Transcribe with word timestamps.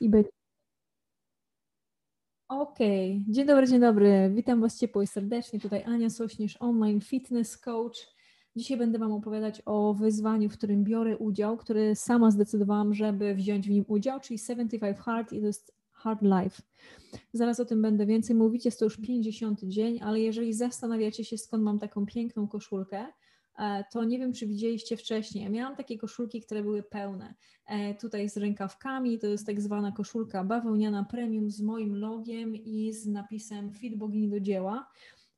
I 0.00 0.08
być. 0.08 0.26
Okej, 2.48 3.10
okay. 3.10 3.34
dzień 3.34 3.46
dobry, 3.46 3.66
dzień 3.66 3.80
dobry. 3.80 4.30
Witam 4.34 4.60
Was 4.60 4.78
ciepło 4.78 5.02
i 5.02 5.06
serdecznie. 5.06 5.60
Tutaj 5.60 5.84
Ania 5.84 6.10
Sośnierz, 6.10 6.56
online 6.60 7.00
fitness 7.00 7.58
coach. 7.58 8.20
Dzisiaj 8.56 8.78
będę 8.78 8.98
Wam 8.98 9.12
opowiadać 9.12 9.62
o 9.66 9.94
wyzwaniu, 9.94 10.48
w 10.48 10.52
którym 10.52 10.84
biorę 10.84 11.16
udział, 11.18 11.56
który 11.56 11.94
sama 11.94 12.30
zdecydowałam, 12.30 12.94
żeby 12.94 13.34
wziąć 13.34 13.66
w 13.66 13.70
nim 13.70 13.84
udział, 13.88 14.20
czyli 14.20 14.38
75 14.38 14.98
Hard 14.98 15.32
i 15.32 15.40
to 15.40 15.46
jest 15.46 15.74
Hard 15.90 16.22
Life. 16.22 16.62
Zaraz 17.32 17.60
o 17.60 17.64
tym 17.64 17.82
będę 17.82 18.06
więcej 18.06 18.36
mówić, 18.36 18.64
jest 18.64 18.78
to 18.78 18.84
już 18.84 18.96
50 18.96 19.60
dzień, 19.62 20.00
ale 20.02 20.20
jeżeli 20.20 20.54
zastanawiacie 20.54 21.24
się, 21.24 21.38
skąd 21.38 21.62
mam 21.62 21.78
taką 21.78 22.06
piękną 22.06 22.48
koszulkę, 22.48 23.06
to 23.92 24.04
nie 24.04 24.18
wiem, 24.18 24.32
czy 24.32 24.46
widzieliście 24.46 24.96
wcześniej. 24.96 25.44
Ja 25.44 25.50
miałam 25.50 25.76
takie 25.76 25.98
koszulki, 25.98 26.40
które 26.40 26.62
były 26.62 26.82
pełne. 26.82 27.34
E, 27.66 27.94
tutaj 27.94 28.28
z 28.28 28.36
rękawkami, 28.36 29.18
to 29.18 29.26
jest 29.26 29.46
tak 29.46 29.60
zwana 29.60 29.92
koszulka 29.92 30.44
bawełniana 30.44 31.04
premium 31.04 31.50
z 31.50 31.60
moim 31.60 31.96
logiem 31.96 32.56
i 32.56 32.92
z 32.92 33.06
napisem 33.06 33.72
Fit 33.72 33.96
bogini 33.96 34.28
do 34.28 34.40
dzieła, 34.40 34.86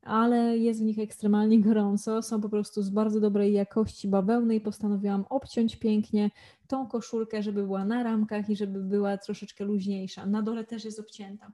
ale 0.02 0.58
jest 0.58 0.80
w 0.80 0.84
nich 0.84 0.98
ekstremalnie 0.98 1.60
gorąco. 1.60 2.22
Są 2.22 2.40
po 2.40 2.48
prostu 2.48 2.82
z 2.82 2.90
bardzo 2.90 3.20
dobrej 3.20 3.52
jakości 3.52 4.08
bawełny 4.08 4.54
i 4.54 4.60
postanowiłam 4.60 5.24
obciąć 5.30 5.76
pięknie 5.76 6.30
tą 6.66 6.86
koszulkę, 6.86 7.42
żeby 7.42 7.62
była 7.62 7.84
na 7.84 8.02
ramkach 8.02 8.50
i 8.50 8.56
żeby 8.56 8.80
była 8.80 9.18
troszeczkę 9.18 9.64
luźniejsza. 9.64 10.26
Na 10.26 10.42
dole 10.42 10.64
też 10.64 10.84
jest 10.84 11.00
obcięta. 11.00 11.52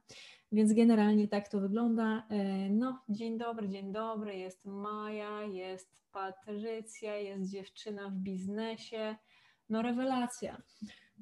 Więc 0.53 0.73
generalnie 0.73 1.29
tak 1.29 1.49
to 1.49 1.61
wygląda. 1.61 2.27
E, 2.31 2.71
no, 2.71 3.03
dzień 3.09 3.39
dobry, 3.39 3.69
dzień 3.69 3.93
dobry, 3.93 4.37
jest 4.37 4.65
Maja, 4.65 5.43
jest 5.43 5.99
Patrycja, 6.13 7.17
jest 7.17 7.51
dziewczyna 7.51 8.11
w 8.11 8.15
biznesie. 8.15 9.17
No, 9.69 9.83
rewelacja. 9.83 10.63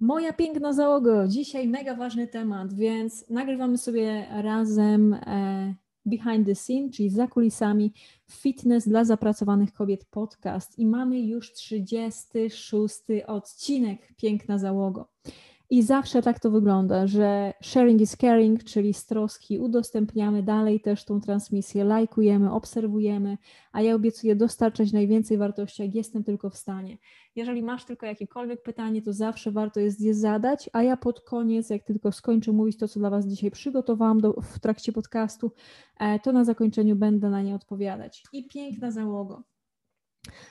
Moja 0.00 0.32
piękna 0.32 0.72
załogo, 0.72 1.28
dzisiaj 1.28 1.68
mega 1.68 1.94
ważny 1.94 2.28
temat, 2.28 2.74
więc 2.74 3.30
nagrywamy 3.30 3.78
sobie 3.78 4.26
razem 4.42 5.14
e, 5.14 5.74
behind 6.06 6.46
the 6.46 6.54
scene, 6.54 6.90
czyli 6.90 7.10
za 7.10 7.26
kulisami 7.26 7.92
Fitness 8.30 8.88
dla 8.88 9.04
zapracowanych 9.04 9.72
kobiet 9.72 10.04
podcast 10.04 10.78
i 10.78 10.86
mamy 10.86 11.20
już 11.20 11.52
36 11.52 12.96
odcinek, 13.26 14.14
piękna 14.16 14.58
załogo. 14.58 15.08
I 15.70 15.82
zawsze 15.82 16.22
tak 16.22 16.40
to 16.40 16.50
wygląda, 16.50 17.06
że 17.06 17.52
sharing 17.62 18.00
is 18.00 18.16
caring, 18.16 18.64
czyli 18.64 18.94
z 18.94 19.06
troski 19.06 19.58
udostępniamy 19.58 20.42
dalej 20.42 20.80
też 20.80 21.04
tą 21.04 21.20
transmisję, 21.20 21.84
lajkujemy, 21.84 22.52
obserwujemy, 22.52 23.38
a 23.72 23.82
ja 23.82 23.94
obiecuję 23.94 24.36
dostarczać 24.36 24.92
najwięcej 24.92 25.38
wartości, 25.38 25.82
jak 25.82 25.94
jestem 25.94 26.24
tylko 26.24 26.50
w 26.50 26.56
stanie. 26.56 26.98
Jeżeli 27.36 27.62
masz 27.62 27.84
tylko 27.84 28.06
jakiekolwiek 28.06 28.62
pytanie, 28.62 29.02
to 29.02 29.12
zawsze 29.12 29.50
warto 29.50 29.80
jest 29.80 30.00
je 30.00 30.14
zadać, 30.14 30.70
a 30.72 30.82
ja 30.82 30.96
pod 30.96 31.20
koniec, 31.20 31.70
jak 31.70 31.82
tylko 31.82 32.12
skończę 32.12 32.52
mówić 32.52 32.78
to, 32.78 32.88
co 32.88 33.00
dla 33.00 33.10
Was 33.10 33.26
dzisiaj 33.26 33.50
przygotowałam 33.50 34.20
do, 34.20 34.32
w 34.32 34.58
trakcie 34.58 34.92
podcastu, 34.92 35.52
e, 36.00 36.18
to 36.18 36.32
na 36.32 36.44
zakończeniu 36.44 36.96
będę 36.96 37.30
na 37.30 37.42
nie 37.42 37.54
odpowiadać. 37.54 38.22
I 38.32 38.48
piękna 38.48 38.90
załoga. 38.90 39.42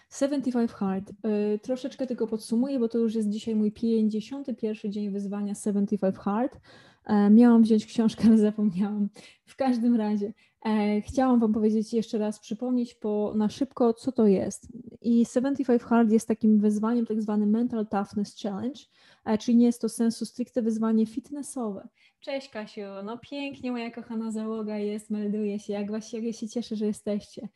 75 0.10 0.72
Hard. 0.72 1.12
Y, 1.56 1.60
troszeczkę 1.60 2.08
tylko 2.08 2.28
podsumuję, 2.28 2.80
bo 2.80 2.90
to 2.90 2.98
już 2.98 3.16
jest 3.16 3.30
dzisiaj 3.30 3.56
mój 3.56 3.72
51 3.72 4.92
dzień 4.92 5.10
wyzwania 5.10 5.56
75 5.56 6.16
Hard. 6.16 6.60
E, 7.06 7.30
miałam 7.30 7.64
wziąć 7.64 7.86
książkę, 7.86 8.24
ale 8.28 8.38
zapomniałam. 8.38 9.10
W 9.46 9.56
każdym 9.56 9.96
razie 9.96 10.34
e, 10.66 11.02
chciałam 11.02 11.40
Wam 11.40 11.54
powiedzieć 11.54 11.94
jeszcze 11.94 12.18
raz, 12.18 12.40
przypomnieć 12.40 12.94
po, 12.94 13.34
na 13.36 13.50
szybko, 13.50 13.94
co 13.94 14.12
to 14.12 14.28
jest. 14.28 14.68
I 15.02 15.26
75 15.26 15.82
Hard 15.82 16.12
jest 16.12 16.28
takim 16.28 16.60
wyzwaniem, 16.60 17.06
tak 17.06 17.22
zwany 17.22 17.46
Mental 17.46 17.88
Toughness 17.88 18.42
Challenge, 18.42 18.80
e, 19.26 19.38
czyli 19.38 19.58
nie 19.58 19.66
jest 19.66 19.82
to 19.82 19.90
sensu 19.90 20.26
stricte 20.26 20.62
wyzwanie 20.62 21.06
fitnessowe. 21.06 21.88
Cześć 22.20 22.50
Kasiu, 22.50 22.82
no 23.04 23.18
pięknie 23.18 23.72
moja 23.72 23.92
kochana 23.92 24.32
załoga 24.32 24.78
jest, 24.78 25.10
melduje 25.10 25.60
się, 25.60 25.74
jak, 25.74 25.88
właśnie, 25.88 26.20
jak 26.20 26.26
ja 26.26 26.34
się 26.34 26.50
cieszę, 26.50 26.76
że 26.76 26.86
jesteście. 26.86 27.48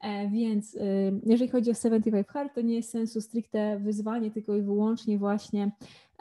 E, 0.00 0.28
więc 0.28 0.74
y, 0.74 1.20
jeżeli 1.26 1.50
chodzi 1.50 1.70
o 1.70 1.74
75 1.74 2.26
Hard, 2.26 2.54
to 2.54 2.60
nie 2.60 2.74
jest 2.74 2.90
sensu 2.90 3.20
stricte 3.20 3.78
wyzwanie, 3.78 4.30
tylko 4.30 4.56
i 4.56 4.62
wyłącznie 4.62 5.18
właśnie 5.18 5.70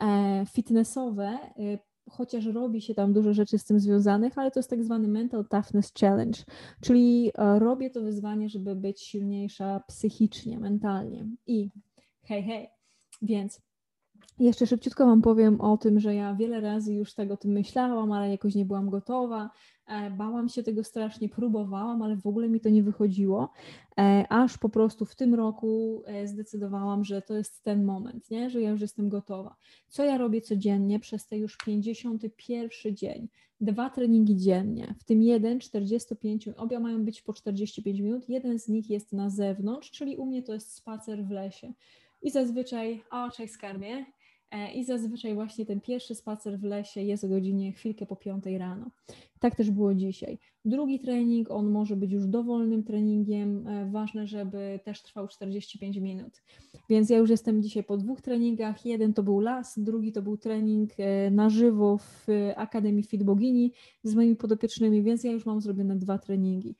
e, 0.01 0.45
fitnessowe, 0.53 1.37
y, 1.59 1.79
chociaż 2.09 2.45
robi 2.45 2.81
się 2.81 2.95
tam 2.95 3.13
dużo 3.13 3.33
rzeczy 3.33 3.57
z 3.57 3.65
tym 3.65 3.79
związanych, 3.79 4.37
ale 4.37 4.51
to 4.51 4.59
jest 4.59 4.69
tak 4.69 4.83
zwany 4.83 5.07
Mental 5.07 5.45
Toughness 5.45 5.93
Challenge, 5.99 6.39
czyli 6.81 7.31
e, 7.35 7.59
robię 7.59 7.89
to 7.89 8.01
wyzwanie, 8.01 8.49
żeby 8.49 8.75
być 8.75 9.01
silniejsza 9.01 9.79
psychicznie, 9.87 10.59
mentalnie. 10.59 11.27
I 11.47 11.69
hej, 12.23 12.43
hej, 12.43 12.69
więc 13.21 13.61
jeszcze 14.39 14.67
szybciutko 14.67 15.05
Wam 15.05 15.21
powiem 15.21 15.61
o 15.61 15.77
tym, 15.77 15.99
że 15.99 16.15
ja 16.15 16.35
wiele 16.35 16.61
razy 16.61 16.93
już 16.93 17.13
tego 17.13 17.33
o 17.33 17.37
tym 17.37 17.51
myślałam, 17.51 18.11
ale 18.11 18.29
jakoś 18.29 18.55
nie 18.55 18.65
byłam 18.65 18.89
gotowa. 18.89 19.49
E, 19.87 20.11
bałam 20.11 20.49
się 20.49 20.63
tego 20.63 20.83
strasznie, 20.83 21.29
próbowałam, 21.29 22.01
ale 22.01 22.15
w 22.15 22.27
ogóle 22.27 22.49
mi 22.49 22.59
to 22.59 22.69
nie 22.69 22.83
wychodziło. 22.83 23.49
E, 23.99 24.25
aż 24.29 24.57
po 24.57 24.69
prostu 24.69 25.05
w 25.05 25.15
tym 25.15 25.33
roku 25.33 26.03
e, 26.05 26.27
zdecydowałam, 26.27 27.03
że 27.03 27.21
to 27.21 27.33
jest 27.33 27.63
ten 27.63 27.83
moment, 27.83 28.31
nie? 28.31 28.49
że 28.49 28.61
ja 28.61 28.69
już 28.69 28.81
jestem 28.81 29.09
gotowa. 29.09 29.55
Co 29.87 30.03
ja 30.03 30.17
robię 30.17 30.41
codziennie 30.41 30.99
przez 30.99 31.27
ten 31.27 31.39
już 31.39 31.57
51 31.57 32.95
dzień? 32.95 33.27
Dwa 33.61 33.89
treningi 33.89 34.35
dziennie, 34.35 34.95
w 34.99 35.03
tym 35.03 35.21
jeden 35.21 35.59
45, 35.59 36.47
obie 36.47 36.79
mają 36.79 37.05
być 37.05 37.21
po 37.21 37.33
45 37.33 37.99
minut. 37.99 38.29
Jeden 38.29 38.59
z 38.59 38.67
nich 38.67 38.89
jest 38.89 39.13
na 39.13 39.29
zewnątrz, 39.29 39.91
czyli 39.91 40.17
u 40.17 40.25
mnie 40.25 40.43
to 40.43 40.53
jest 40.53 40.75
spacer 40.75 41.25
w 41.25 41.31
lesie. 41.31 41.73
I 42.21 42.31
zazwyczaj, 42.31 43.03
o 43.11 43.29
cześć 43.31 43.53
skarbie, 43.53 44.05
I 44.75 44.85
zazwyczaj 44.85 45.33
właśnie 45.33 45.65
ten 45.65 45.81
pierwszy 45.81 46.15
spacer 46.15 46.59
w 46.59 46.63
lesie 46.63 47.01
jest 47.01 47.23
o 47.23 47.27
godzinie 47.27 47.71
chwilkę 47.71 48.05
po 48.05 48.15
piątej 48.15 48.57
rano. 48.57 48.91
Tak 49.39 49.55
też 49.55 49.71
było 49.71 49.93
dzisiaj. 49.93 50.39
Drugi 50.65 50.99
trening, 50.99 51.51
on 51.51 51.71
może 51.71 51.95
być 51.95 52.11
już 52.11 52.27
dowolnym 52.27 52.83
treningiem. 52.83 53.67
E, 53.67 53.91
ważne, 53.91 54.27
żeby 54.27 54.79
też 54.83 55.01
trwał 55.01 55.27
45 55.27 55.97
minut. 55.97 56.41
Więc 56.89 57.09
ja 57.09 57.17
już 57.17 57.29
jestem 57.29 57.63
dzisiaj 57.63 57.83
po 57.83 57.97
dwóch 57.97 58.21
treningach. 58.21 58.85
Jeden 58.85 59.13
to 59.13 59.23
był 59.23 59.39
las, 59.39 59.79
drugi 59.79 60.11
to 60.11 60.21
był 60.21 60.37
trening 60.37 60.91
e, 60.97 61.31
na 61.31 61.49
żywo 61.49 61.97
w 61.97 62.27
Akademii 62.55 63.03
Fit 63.03 63.23
Bogini 63.23 63.71
z 64.03 64.15
moimi 64.15 64.35
podopiecznymi, 64.35 65.03
więc 65.03 65.23
ja 65.23 65.31
już 65.31 65.45
mam 65.45 65.61
zrobione 65.61 65.95
dwa 65.95 66.17
treningi. 66.17 66.75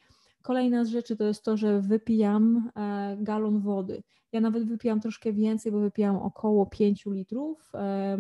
Kolejna 0.46 0.86
z 0.86 0.90
rzeczy 0.90 1.16
to 1.16 1.24
jest 1.24 1.44
to, 1.44 1.58
że 1.58 1.82
wypijam 1.82 2.72
e, 2.76 3.18
galon 3.20 3.60
wody. 3.60 4.04
Ja 4.32 4.42
nawet 4.42 4.66
wypijam 4.66 5.00
troszkę 5.00 5.34
więcej, 5.34 5.72
bo 5.72 5.80
wypijam 5.80 6.16
około 6.16 6.66
5 6.66 7.06
litrów, 7.06 7.72
e, 7.74 8.18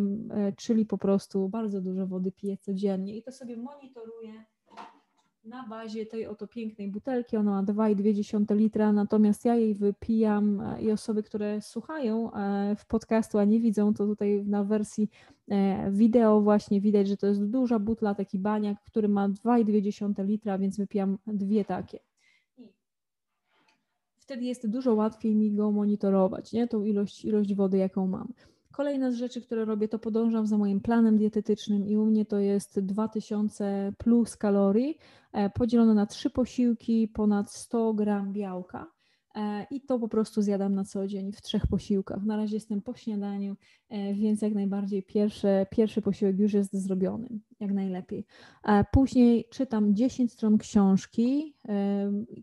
czyli 0.57 0.85
po 0.85 0.97
prostu 0.97 1.49
bardzo 1.49 1.81
dużo 1.81 2.07
wody 2.07 2.31
piję 2.31 2.57
codziennie 2.57 3.17
i 3.17 3.23
to 3.23 3.31
sobie 3.31 3.57
monitoruję 3.57 4.31
na 5.43 5.67
bazie 5.67 6.05
tej 6.05 6.27
oto 6.27 6.47
pięknej 6.47 6.91
butelki. 6.91 7.37
Ona 7.37 7.51
ma 7.51 7.63
2,2 7.63 8.55
litra, 8.55 8.93
natomiast 8.93 9.45
ja 9.45 9.55
jej 9.55 9.73
wypijam 9.73 10.61
e, 10.61 10.81
i 10.81 10.91
osoby, 10.91 11.23
które 11.23 11.61
słuchają 11.61 12.31
w 12.77 12.85
podcastu, 12.87 13.37
a 13.37 13.43
nie 13.43 13.59
widzą, 13.59 13.93
to 13.93 14.05
tutaj 14.05 14.45
na 14.45 14.63
wersji 14.63 15.09
wideo 15.91 16.41
właśnie 16.41 16.81
widać, 16.81 17.07
że 17.07 17.17
to 17.17 17.27
jest 17.27 17.45
duża 17.45 17.79
butla, 17.79 18.15
taki 18.15 18.39
baniak, 18.39 18.83
który 18.83 19.07
ma 19.07 19.29
2,2 19.29 20.25
litra, 20.25 20.57
więc 20.57 20.77
wypijam 20.77 21.17
dwie 21.27 21.65
takie 21.65 21.99
wtedy 24.25 24.45
jest 24.45 24.69
dużo 24.69 24.93
łatwiej 24.93 25.35
mi 25.35 25.51
go 25.51 25.71
monitorować, 25.71 26.53
nie? 26.53 26.67
tą 26.67 26.83
ilość, 26.83 27.25
ilość 27.25 27.53
wody, 27.53 27.77
jaką 27.77 28.07
mam. 28.07 28.33
Kolejna 28.71 29.11
z 29.11 29.15
rzeczy, 29.15 29.41
które 29.41 29.65
robię, 29.65 29.87
to 29.87 29.99
podążam 29.99 30.47
za 30.47 30.57
moim 30.57 30.81
planem 30.81 31.17
dietetycznym 31.17 31.87
i 31.87 31.97
u 31.97 32.05
mnie 32.05 32.25
to 32.25 32.39
jest 32.39 32.79
2000 32.79 33.93
plus 33.97 34.37
kalorii 34.37 34.97
e, 35.31 35.49
podzielone 35.49 35.93
na 35.93 36.05
trzy 36.05 36.29
posiłki, 36.29 37.07
ponad 37.07 37.51
100 37.51 37.93
gram 37.93 38.33
białka. 38.33 38.94
E, 39.35 39.65
i 39.71 39.81
to 39.81 39.99
po 39.99 40.07
prostu 40.07 40.41
zjadam 40.41 40.75
na 40.75 40.83
co 40.83 41.07
dzień 41.07 41.31
w 41.31 41.41
trzech 41.41 41.67
posiłkach. 41.67 42.23
Na 42.23 42.37
razie 42.37 42.55
jestem 42.55 42.81
po 42.81 42.95
śniadaniu, 42.95 43.55
e, 43.89 44.13
więc 44.13 44.41
jak 44.41 44.53
najbardziej 44.53 45.03
pierwszy, 45.03 45.47
pierwszy 45.71 46.01
posiłek 46.01 46.39
już 46.39 46.53
jest 46.53 46.73
zrobiony, 46.73 47.39
jak 47.59 47.73
najlepiej. 47.73 48.25
E, 48.63 48.85
później 48.91 49.47
czytam 49.49 49.95
10 49.95 50.31
stron 50.31 50.57
książki, 50.57 51.55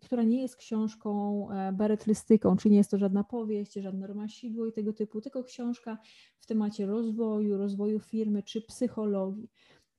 która 0.02 0.22
nie 0.22 0.42
jest 0.42 0.56
książką 0.56 1.48
beretrystyką, 1.72 2.56
czyli 2.56 2.72
nie 2.72 2.78
jest 2.78 2.90
to 2.90 2.98
żadna 2.98 3.24
powieść, 3.24 3.72
żadne 3.72 4.06
romasidło 4.06 4.66
i 4.66 4.72
tego 4.72 4.92
typu, 4.92 5.20
tylko 5.20 5.44
książka 5.44 5.98
w 6.38 6.46
temacie 6.46 6.86
rozwoju, 6.86 7.56
rozwoju 7.58 8.00
firmy 8.00 8.42
czy 8.42 8.62
psychologii 8.62 9.50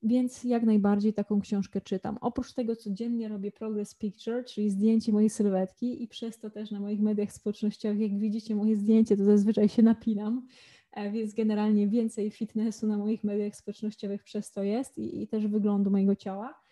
więc 0.04 0.44
jak 0.44 0.64
najbardziej 0.64 1.14
taką 1.14 1.42
książkę 1.42 1.82
czytam. 1.82 2.18
Oprócz 2.22 2.54
tego 2.54 2.76
codziennie 2.76 3.28
robię 3.28 3.52
progress 3.52 3.96
picture, 3.96 4.46
czyli 4.46 4.70
zdjęcie 4.70 5.12
mojej 5.12 5.30
sylwetki 5.30 6.04
i 6.04 6.08
przez 6.08 6.40
to 6.40 6.50
też 6.50 6.72
na 6.72 6.80
moich 6.80 7.02
mediach 7.02 7.32
społecznościowych, 7.32 8.00
jak 8.00 8.20
widzicie 8.20 8.56
moje 8.56 8.76
zdjęcie, 8.76 9.18
to 9.18 9.24
zazwyczaj 9.24 9.70
się 9.70 9.84
napinam, 9.84 10.48
e, 10.92 11.12
więc 11.12 11.34
generalnie 11.34 11.88
więcej 11.88 12.32
fitnessu 12.32 12.88
na 12.88 12.98
moich 12.98 13.24
mediach 13.24 13.56
społecznościowych 13.56 14.24
przez 14.24 14.52
to 14.52 14.64
jest 14.64 14.98
i, 14.98 15.22
i 15.22 15.28
też 15.28 15.48
wyglądu 15.48 15.92
mojego 15.92 16.16
ciała. 16.16 16.64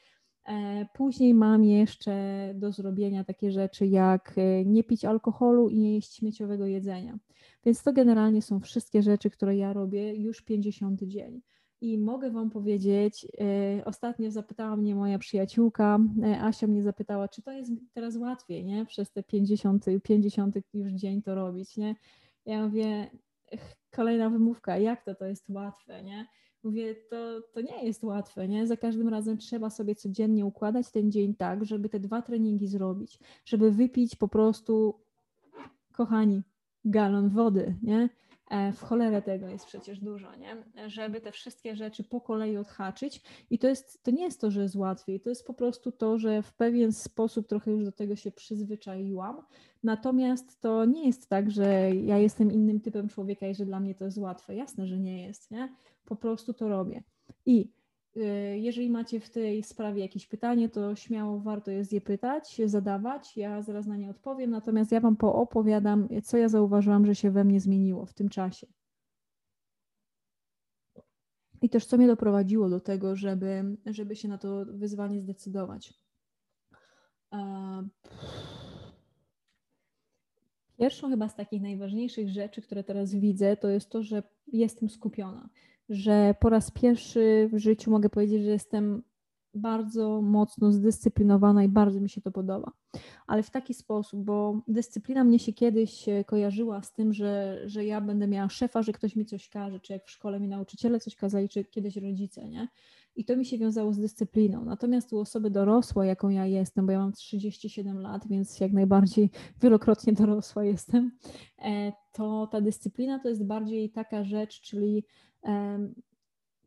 E, 0.45 0.85
później 0.93 1.33
mam 1.33 1.63
jeszcze 1.63 2.13
do 2.55 2.71
zrobienia 2.71 3.23
takie 3.23 3.51
rzeczy 3.51 3.87
jak 3.87 4.33
e, 4.37 4.65
nie 4.65 4.83
pić 4.83 5.05
alkoholu 5.05 5.69
i 5.69 5.77
nie 5.77 5.93
jeść 5.93 6.15
śmieciowego 6.15 6.65
jedzenia. 6.65 7.19
Więc 7.65 7.83
to 7.83 7.93
generalnie 7.93 8.41
są 8.41 8.59
wszystkie 8.59 9.01
rzeczy, 9.01 9.29
które 9.29 9.57
ja 9.57 9.73
robię 9.73 10.15
już 10.15 10.41
50 10.41 11.03
dzień. 11.03 11.41
I 11.81 11.97
mogę 11.97 12.31
Wam 12.31 12.49
powiedzieć, 12.49 13.27
e, 13.39 13.85
ostatnio 13.85 14.31
zapytała 14.31 14.75
mnie 14.75 14.95
moja 14.95 15.19
przyjaciółka, 15.19 15.99
e, 16.23 16.41
Asia 16.41 16.67
mnie 16.67 16.83
zapytała, 16.83 17.27
czy 17.27 17.41
to 17.41 17.51
jest 17.51 17.71
teraz 17.93 18.15
łatwiej, 18.15 18.65
nie? 18.65 18.85
Przez 18.85 19.11
te 19.11 19.23
50, 19.23 19.85
50 20.03 20.55
już 20.73 20.91
dzień 20.91 21.21
to 21.21 21.35
robić, 21.35 21.77
nie? 21.77 21.95
Ja 22.45 22.65
mówię, 22.65 23.11
kolejna 23.91 24.29
wymówka, 24.29 24.77
jak 24.77 25.05
to 25.05 25.15
to 25.15 25.25
jest 25.25 25.49
łatwe, 25.49 26.03
nie? 26.03 26.27
Mówię, 26.63 26.95
to, 26.95 27.41
to 27.53 27.61
nie 27.61 27.85
jest 27.85 28.03
łatwe, 28.03 28.47
nie? 28.47 28.67
Za 28.67 28.77
każdym 28.77 29.09
razem 29.09 29.37
trzeba 29.37 29.69
sobie 29.69 29.95
codziennie 29.95 30.45
układać 30.45 30.91
ten 30.91 31.11
dzień 31.11 31.35
tak, 31.35 31.65
żeby 31.65 31.89
te 31.89 31.99
dwa 31.99 32.21
treningi 32.21 32.67
zrobić, 32.67 33.19
żeby 33.45 33.71
wypić 33.71 34.15
po 34.15 34.27
prostu, 34.27 34.99
kochani, 35.93 36.41
galon 36.85 37.29
wody, 37.29 37.75
nie? 37.83 38.09
E, 38.51 38.71
w 38.71 38.81
cholerę 38.81 39.21
tego 39.21 39.47
jest 39.47 39.65
przecież 39.65 39.99
dużo, 39.99 40.35
nie? 40.35 40.63
Żeby 40.89 41.21
te 41.21 41.31
wszystkie 41.31 41.75
rzeczy 41.75 42.03
po 42.03 42.21
kolei 42.21 42.57
odhaczyć. 42.57 43.21
I 43.49 43.59
to, 43.59 43.67
jest, 43.67 44.03
to 44.03 44.11
nie 44.11 44.23
jest 44.23 44.41
to, 44.41 44.51
że 44.51 44.61
jest 44.61 44.75
łatwiej, 44.75 45.19
to 45.19 45.29
jest 45.29 45.47
po 45.47 45.53
prostu 45.53 45.91
to, 45.91 46.17
że 46.17 46.41
w 46.41 46.53
pewien 46.53 46.91
sposób 46.91 47.47
trochę 47.47 47.71
już 47.71 47.83
do 47.83 47.91
tego 47.91 48.15
się 48.15 48.31
przyzwyczaiłam. 48.31 49.41
Natomiast 49.83 50.61
to 50.61 50.85
nie 50.85 51.05
jest 51.05 51.29
tak, 51.29 51.51
że 51.51 51.95
ja 51.95 52.17
jestem 52.17 52.51
innym 52.51 52.79
typem 52.81 53.09
człowieka 53.09 53.47
i 53.47 53.55
że 53.55 53.65
dla 53.65 53.79
mnie 53.79 53.95
to 53.95 54.05
jest 54.05 54.17
łatwe. 54.17 54.55
Jasne, 54.55 54.87
że 54.87 54.99
nie 54.99 55.23
jest, 55.27 55.51
nie? 55.51 55.75
Po 56.05 56.15
prostu 56.15 56.53
to 56.53 56.69
robię. 56.69 57.03
I 57.45 57.71
jeżeli 58.55 58.89
macie 58.89 59.19
w 59.19 59.29
tej 59.29 59.63
sprawie 59.63 60.01
jakieś 60.01 60.27
pytanie, 60.27 60.69
to 60.69 60.95
śmiało 60.95 61.39
warto 61.39 61.71
jest 61.71 61.93
je 61.93 62.01
pytać, 62.01 62.61
zadawać. 62.65 63.37
Ja 63.37 63.61
zaraz 63.61 63.87
na 63.87 63.97
nie 63.97 64.09
odpowiem, 64.09 64.49
natomiast 64.49 64.91
ja 64.91 64.99
Wam 64.99 65.15
poopowiadam, 65.15 66.07
co 66.23 66.37
ja 66.37 66.49
zauważyłam, 66.49 67.05
że 67.05 67.15
się 67.15 67.31
we 67.31 67.43
mnie 67.43 67.59
zmieniło 67.59 68.05
w 68.05 68.13
tym 68.13 68.29
czasie. 68.29 68.67
I 71.61 71.69
też 71.69 71.85
co 71.85 71.97
mnie 71.97 72.07
doprowadziło 72.07 72.69
do 72.69 72.79
tego, 72.79 73.15
żeby, 73.15 73.77
żeby 73.85 74.15
się 74.15 74.27
na 74.27 74.37
to 74.37 74.65
wyzwanie 74.65 75.21
zdecydować. 75.21 75.93
Pierwszą 80.77 81.09
chyba 81.09 81.29
z 81.29 81.35
takich 81.35 81.61
najważniejszych 81.61 82.29
rzeczy, 82.29 82.61
które 82.61 82.83
teraz 82.83 83.15
widzę, 83.15 83.57
to 83.57 83.69
jest 83.69 83.89
to, 83.89 84.03
że 84.03 84.23
jestem 84.47 84.89
skupiona 84.89 85.49
że 85.91 86.35
po 86.39 86.49
raz 86.49 86.71
pierwszy 86.71 87.49
w 87.53 87.57
życiu 87.57 87.91
mogę 87.91 88.09
powiedzieć, 88.09 88.43
że 88.43 88.49
jestem 88.51 89.03
bardzo 89.53 90.21
mocno 90.21 90.71
zdyscyplinowana 90.71 91.63
i 91.63 91.67
bardzo 91.67 91.99
mi 91.99 92.09
się 92.09 92.21
to 92.21 92.31
podoba. 92.31 92.71
Ale 93.27 93.43
w 93.43 93.49
taki 93.49 93.73
sposób, 93.73 94.23
bo 94.23 94.61
dyscyplina 94.67 95.23
mnie 95.23 95.39
się 95.39 95.53
kiedyś 95.53 96.05
kojarzyła 96.25 96.81
z 96.81 96.93
tym, 96.93 97.13
że, 97.13 97.61
że 97.65 97.85
ja 97.85 98.01
będę 98.01 98.27
miała 98.27 98.49
szefa, 98.49 98.81
że 98.81 98.91
ktoś 98.93 99.15
mi 99.15 99.25
coś 99.25 99.49
każe, 99.49 99.79
czy 99.79 99.93
jak 99.93 100.05
w 100.05 100.11
szkole 100.11 100.39
mi 100.39 100.47
nauczyciele 100.47 100.99
coś 100.99 101.15
kazali, 101.15 101.49
czy 101.49 101.63
kiedyś 101.65 101.97
rodzice, 101.97 102.49
nie? 102.49 102.67
I 103.15 103.25
to 103.25 103.37
mi 103.37 103.45
się 103.45 103.57
wiązało 103.57 103.93
z 103.93 103.99
dyscypliną. 103.99 104.65
Natomiast 104.65 105.13
u 105.13 105.19
osoby 105.19 105.49
dorosłej, 105.49 106.07
jaką 106.07 106.29
ja 106.29 106.45
jestem, 106.45 106.85
bo 106.85 106.91
ja 106.91 106.99
mam 106.99 107.11
37 107.11 107.99
lat, 107.99 108.27
więc 108.27 108.59
jak 108.59 108.73
najbardziej 108.73 109.29
wielokrotnie 109.61 110.13
dorosła 110.13 110.63
jestem, 110.63 111.11
e, 111.59 111.93
to 112.11 112.47
ta 112.51 112.61
dyscyplina 112.61 113.19
to 113.19 113.29
jest 113.29 113.45
bardziej 113.45 113.91
taka 113.91 114.23
rzecz, 114.23 114.61
czyli 114.61 115.03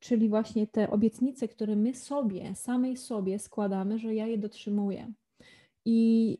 czyli 0.04 0.28
właśnie 0.28 0.66
te 0.66 0.90
obietnice, 0.90 1.48
które 1.48 1.76
my 1.76 1.94
sobie, 1.94 2.54
samej 2.54 2.96
sobie 2.96 3.38
składamy, 3.38 3.98
że 3.98 4.14
ja 4.14 4.26
je 4.26 4.38
dotrzymuję. 4.38 5.12
I 5.84 6.38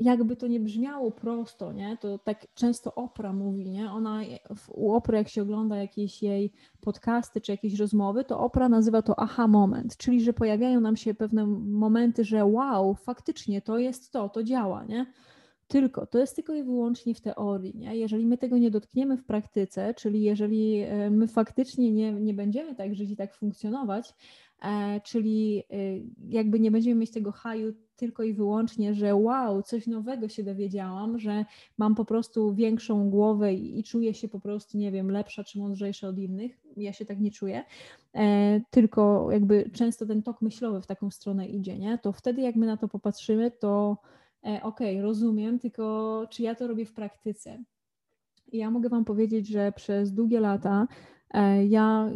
jakby 0.00 0.36
to 0.36 0.46
nie 0.46 0.60
brzmiało 0.60 1.10
prosto, 1.10 1.72
nie? 1.72 1.96
to 2.00 2.18
tak 2.18 2.46
często 2.54 2.94
Opra 2.94 3.32
mówi, 3.32 3.70
nie? 3.70 3.90
ona 3.90 4.20
u 4.68 4.92
Opry 4.92 5.16
jak 5.16 5.28
się 5.28 5.42
ogląda 5.42 5.76
jakieś 5.76 6.22
jej 6.22 6.52
podcasty 6.80 7.40
czy 7.40 7.52
jakieś 7.52 7.78
rozmowy, 7.78 8.24
to 8.24 8.40
Opra 8.40 8.68
nazywa 8.68 9.02
to 9.02 9.18
aha 9.18 9.48
moment, 9.48 9.96
czyli 9.96 10.20
że 10.20 10.32
pojawiają 10.32 10.80
nam 10.80 10.96
się 10.96 11.14
pewne 11.14 11.46
momenty, 11.46 12.24
że 12.24 12.44
wow, 12.44 12.94
faktycznie 12.94 13.62
to 13.62 13.78
jest 13.78 14.12
to, 14.12 14.28
to 14.28 14.42
działa, 14.44 14.84
nie? 14.84 15.06
Tylko, 15.68 16.06
to 16.06 16.18
jest 16.18 16.36
tylko 16.36 16.54
i 16.54 16.62
wyłącznie 16.62 17.14
w 17.14 17.20
teorii. 17.20 17.76
Nie? 17.76 17.96
Jeżeli 17.96 18.26
my 18.26 18.38
tego 18.38 18.58
nie 18.58 18.70
dotkniemy 18.70 19.16
w 19.16 19.24
praktyce, 19.24 19.94
czyli 19.94 20.22
jeżeli 20.22 20.80
e, 20.80 21.10
my 21.10 21.28
faktycznie 21.28 21.92
nie, 21.92 22.12
nie 22.12 22.34
będziemy 22.34 22.74
tak 22.74 22.94
żyć 22.94 23.10
i 23.10 23.16
tak 23.16 23.34
funkcjonować, 23.34 24.14
e, 24.62 25.00
czyli 25.00 25.62
e, 25.70 25.76
jakby 26.28 26.60
nie 26.60 26.70
będziemy 26.70 27.00
mieć 27.00 27.10
tego 27.10 27.32
haju 27.32 27.72
tylko 27.96 28.22
i 28.22 28.34
wyłącznie, 28.34 28.94
że 28.94 29.14
wow, 29.14 29.62
coś 29.62 29.86
nowego 29.86 30.28
się 30.28 30.44
dowiedziałam, 30.44 31.18
że 31.18 31.44
mam 31.78 31.94
po 31.94 32.04
prostu 32.04 32.54
większą 32.54 33.10
głowę 33.10 33.54
i, 33.54 33.78
i 33.78 33.84
czuję 33.84 34.14
się 34.14 34.28
po 34.28 34.40
prostu, 34.40 34.78
nie 34.78 34.92
wiem, 34.92 35.10
lepsza 35.10 35.44
czy 35.44 35.58
mądrzejsza 35.58 36.08
od 36.08 36.18
innych. 36.18 36.60
Ja 36.76 36.92
się 36.92 37.04
tak 37.04 37.20
nie 37.20 37.30
czuję, 37.30 37.64
tylko 38.70 39.28
jakby 39.32 39.70
często 39.72 40.06
ten 40.06 40.22
tok 40.22 40.42
myślowy 40.42 40.80
w 40.80 40.86
taką 40.86 41.10
stronę 41.10 41.46
idzie, 41.46 41.78
nie? 41.78 41.98
To 41.98 42.12
wtedy 42.12 42.42
jak 42.42 42.56
my 42.56 42.66
na 42.66 42.76
to 42.76 42.88
popatrzymy, 42.88 43.50
to 43.50 43.96
E, 44.46 44.62
okej, 44.62 44.96
okay, 44.96 45.02
rozumiem, 45.02 45.58
tylko 45.58 46.26
czy 46.30 46.42
ja 46.42 46.54
to 46.54 46.66
robię 46.66 46.86
w 46.86 46.92
praktyce? 46.92 47.64
I 48.52 48.58
ja 48.58 48.70
mogę 48.70 48.88
Wam 48.88 49.04
powiedzieć, 49.04 49.48
że 49.48 49.72
przez 49.72 50.12
długie 50.12 50.40
lata 50.40 50.86
e, 50.90 51.15
ja 51.68 52.10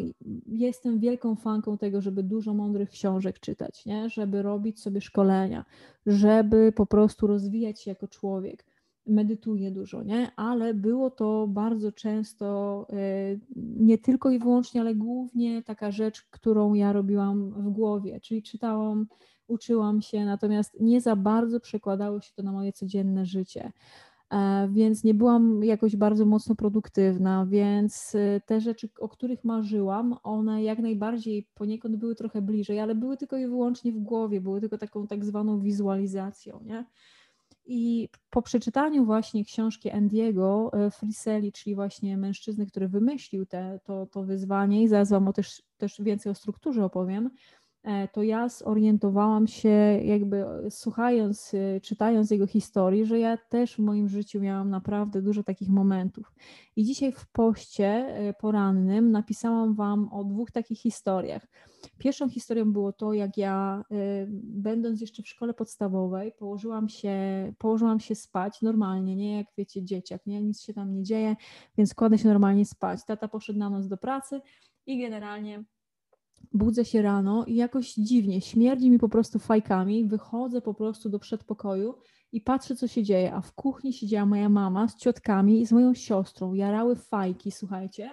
jestem 0.47 0.99
wielką 0.99 1.37
fanką 1.37 1.79
tego, 1.79 2.01
żeby 2.01 2.23
dużo 2.23 2.55
mądrych 2.55 2.91
książek 2.91 3.41
czytać, 3.41 3.87
nie? 3.87 4.09
żeby 4.09 4.43
robić 4.43 4.81
sobie 4.81 5.01
szkolenia, 5.01 5.65
żeby 6.07 6.73
po 6.77 6.87
prostu 6.87 7.27
rozwijać 7.27 7.83
się 7.83 7.91
jako 7.91 8.09
człowiek. 8.09 8.65
Medytuję 9.07 9.71
dużo, 9.71 10.03
nie? 10.03 10.31
ale 10.37 10.75
było 10.75 11.11
to 11.11 11.47
bardzo 11.49 11.93
często 11.93 12.87
e, 12.91 12.97
nie 13.57 13.99
tylko 13.99 14.31
i 14.31 14.39
wyłącznie, 14.39 14.81
ale 14.81 14.95
głównie 14.95 15.63
taka 15.63 15.91
rzecz, 15.91 16.23
którą 16.31 16.75
ja 16.75 16.93
robiłam 16.93 17.51
w 17.51 17.71
głowie, 17.71 18.21
czyli 18.21 18.43
czytałam 18.43 19.07
uczyłam 19.51 20.03
się, 20.03 20.25
natomiast 20.25 20.81
nie 20.81 21.01
za 21.01 21.17
bardzo 21.17 21.61
przekładało 21.61 22.21
się 22.21 22.33
to 22.37 22.43
na 22.43 22.53
moje 22.53 22.73
codzienne 22.73 23.27
życie. 23.27 23.73
E, 24.33 24.69
więc 24.73 25.05
nie 25.05 25.15
byłam 25.15 25.65
jakoś 25.65 25.97
bardzo 25.97 26.27
mocno 26.27 26.55
produktywna, 26.55 27.47
więc 27.47 28.15
e, 28.15 28.41
te 28.41 28.61
rzeczy, 28.61 28.89
o 29.01 29.09
których 29.09 29.45
marzyłam, 29.45 30.17
one 30.23 30.63
jak 30.63 30.79
najbardziej 30.79 31.49
poniekąd 31.55 31.97
były 31.97 32.15
trochę 32.15 32.43
bliżej, 32.43 32.81
ale 32.81 32.95
były 32.95 33.17
tylko 33.17 33.37
i 33.37 33.47
wyłącznie 33.47 33.93
w 33.93 33.99
głowie, 33.99 34.41
były 34.41 34.61
tylko 34.61 34.79
taką 34.79 35.07
tak 35.07 35.25
zwaną 35.25 35.61
wizualizacją, 35.61 36.61
nie? 36.65 36.85
I 37.67 38.09
po 38.31 38.43
przeczytaniu 38.43 39.05
właśnie 39.05 39.45
książki 39.45 39.91
Andiego 39.91 40.71
e, 40.73 40.91
Friseli, 40.91 41.53
czyli 41.53 41.75
właśnie 41.75 42.17
mężczyzny, 42.17 42.67
który 42.67 42.89
wymyślił 42.89 43.47
te, 43.47 43.81
to, 43.85 44.07
to 44.07 44.25
wyzwanie, 44.25 44.83
i 44.83 44.89
zaraz 44.89 45.11
Wam 45.11 45.29
o 45.29 45.33
też, 45.33 45.63
też 45.79 46.01
więcej 46.01 46.33
o 46.33 46.35
strukturze 46.35 46.85
opowiem, 46.85 47.31
to 48.13 48.23
ja 48.23 48.49
zorientowałam 48.49 49.47
się, 49.47 50.01
jakby 50.05 50.45
słuchając, 50.71 51.55
e, 51.55 51.81
czytając 51.81 52.31
jego 52.31 52.47
historii, 52.47 53.07
że 53.07 53.19
ja 53.19 53.37
też 53.37 53.75
w 53.75 53.79
moim 53.79 54.09
życiu 54.09 54.41
miałam 54.41 54.71
naprawdę 54.71 55.23
dużo 55.23 55.43
takich 55.43 55.69
momentów. 55.69 56.33
I 56.77 56.85
dzisiaj 56.85 57.13
w 57.13 57.27
poście 57.27 57.87
e, 57.87 58.35
porannym 58.35 59.11
napisałam 59.11 59.75
Wam 59.75 60.09
o 60.13 60.25
dwóch 60.25 60.51
takich 60.51 60.81
historiach. 60.81 61.47
Pierwszą 61.99 62.29
historią 62.29 62.73
było 62.73 62.93
to, 62.93 63.13
jak 63.13 63.37
ja, 63.37 63.85
będąc 64.43 65.01
jeszcze 65.01 65.23
w 65.23 65.29
szkole 65.29 65.55
podstawowej, 65.55 66.33
położyłam 66.33 66.89
się, 66.89 67.13
położyłam 67.59 68.01
się 68.01 68.15
spać 68.15 68.63
normalnie, 68.63 69.17
nie 69.17 69.37
jak 69.37 69.47
wiecie, 69.59 69.85
dzieciak, 69.85 70.27
nie? 70.27 70.43
nic 70.43 70.63
się 70.63 70.75
tam 70.75 70.93
nie 70.93 71.03
dzieje, 71.03 71.37
więc 71.79 71.95
kładę 71.95 72.19
się 72.19 72.29
normalnie 72.29 72.65
spać. 72.65 73.05
Tata 73.05 73.29
poszedł 73.29 73.59
na 73.59 73.71
noc 73.71 73.89
do 73.89 73.97
pracy 73.97 74.41
i 74.87 74.99
generalnie 74.99 75.65
budzę 76.53 76.85
się 76.85 77.03
rano 77.03 77.45
i 77.45 77.55
jakoś 77.55 77.95
dziwnie, 77.95 78.41
śmierdzi 78.41 78.91
mi 78.91 78.99
po 78.99 79.09
prostu 79.09 79.39
fajkami, 79.39 80.05
wychodzę 80.05 80.61
po 80.61 80.75
prostu 80.75 81.09
do 81.09 81.19
przedpokoju 81.19 81.95
i 82.33 82.41
patrzę, 82.41 82.77
co 82.77 82.89
się 82.89 83.03
dzieje, 83.03 83.35
a 83.35 83.41
w 83.41 83.53
kuchni 83.53 83.93
siedziała 83.93 84.27
moja 84.27 84.49
mama 84.49 84.89
z 84.89 84.97
ciotkami 84.97 85.61
i 85.61 85.67
z 85.67 85.73
moją 85.73 85.95
siostrą, 85.95 86.55
jarały 86.55 86.97
fajki, 86.97 87.51
słuchajcie, 87.51 88.11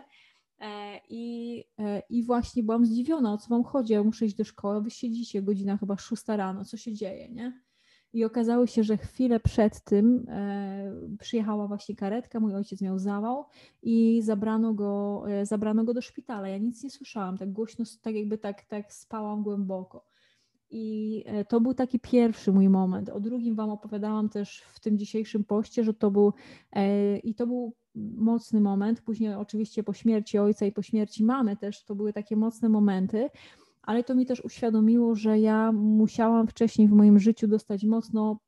e, 0.59 0.99
i, 1.09 1.63
e, 1.79 2.01
I 2.09 2.23
właśnie 2.23 2.63
byłam 2.63 2.85
zdziwiona, 2.85 3.33
o 3.33 3.37
co 3.37 3.49
wam 3.49 3.63
chodzi, 3.63 3.93
ja 3.93 4.03
muszę 4.03 4.25
iść 4.25 4.35
do 4.35 4.43
szkoły, 4.43 4.81
wy 4.81 4.89
siedzicie, 4.89 5.41
godzina 5.41 5.77
chyba 5.77 5.97
szósta 5.97 6.37
rano, 6.37 6.65
co 6.65 6.77
się 6.77 6.93
dzieje, 6.93 7.29
nie? 7.29 7.66
I 8.13 8.25
okazało 8.25 8.67
się, 8.67 8.83
że 8.83 8.97
chwilę 8.97 9.39
przed 9.39 9.81
tym 9.83 10.25
e, 10.29 11.17
przyjechała 11.19 11.67
właśnie 11.67 11.95
karetka, 11.95 12.39
mój 12.39 12.55
ojciec 12.55 12.81
miał 12.81 12.99
zawał 12.99 13.45
i 13.81 14.21
zabrano 14.21 14.73
go, 14.73 15.23
e, 15.27 15.45
zabrano 15.45 15.83
go 15.83 15.93
do 15.93 16.01
szpitala. 16.01 16.47
Ja 16.47 16.57
nic 16.57 16.83
nie 16.83 16.89
słyszałam, 16.89 17.37
tak 17.37 17.51
głośno, 17.51 17.85
tak 18.01 18.15
jakby 18.15 18.37
tak, 18.37 18.65
tak 18.65 18.93
spałam 18.93 19.43
głęboko. 19.43 20.05
I 20.69 21.23
e, 21.25 21.45
to 21.45 21.61
był 21.61 21.73
taki 21.73 21.99
pierwszy 21.99 22.51
mój 22.51 22.69
moment. 22.69 23.09
O 23.09 23.19
drugim 23.19 23.55
Wam 23.55 23.69
opowiadałam 23.69 24.29
też 24.29 24.61
w 24.61 24.79
tym 24.79 24.97
dzisiejszym 24.97 25.43
poście, 25.43 25.83
że 25.83 25.93
to 25.93 26.11
był 26.11 26.33
e, 26.71 27.17
i 27.17 27.35
to 27.35 27.47
był 27.47 27.73
mocny 28.15 28.61
moment. 28.61 29.01
Później 29.01 29.33
oczywiście 29.33 29.83
po 29.83 29.93
śmierci 29.93 30.37
ojca 30.37 30.65
i 30.65 30.71
po 30.71 30.81
śmierci 30.81 31.23
mamy 31.23 31.57
też 31.57 31.83
to 31.83 31.95
były 31.95 32.13
takie 32.13 32.35
mocne 32.35 32.69
momenty 32.69 33.29
ale 33.87 34.03
to 34.03 34.15
mi 34.15 34.25
też 34.25 34.45
uświadomiło, 34.45 35.15
że 35.15 35.39
ja 35.39 35.71
musiałam 35.71 36.47
wcześniej 36.47 36.87
w 36.87 36.91
moim 36.91 37.19
życiu 37.19 37.47
dostać 37.47 37.83
mocno, 37.83 38.39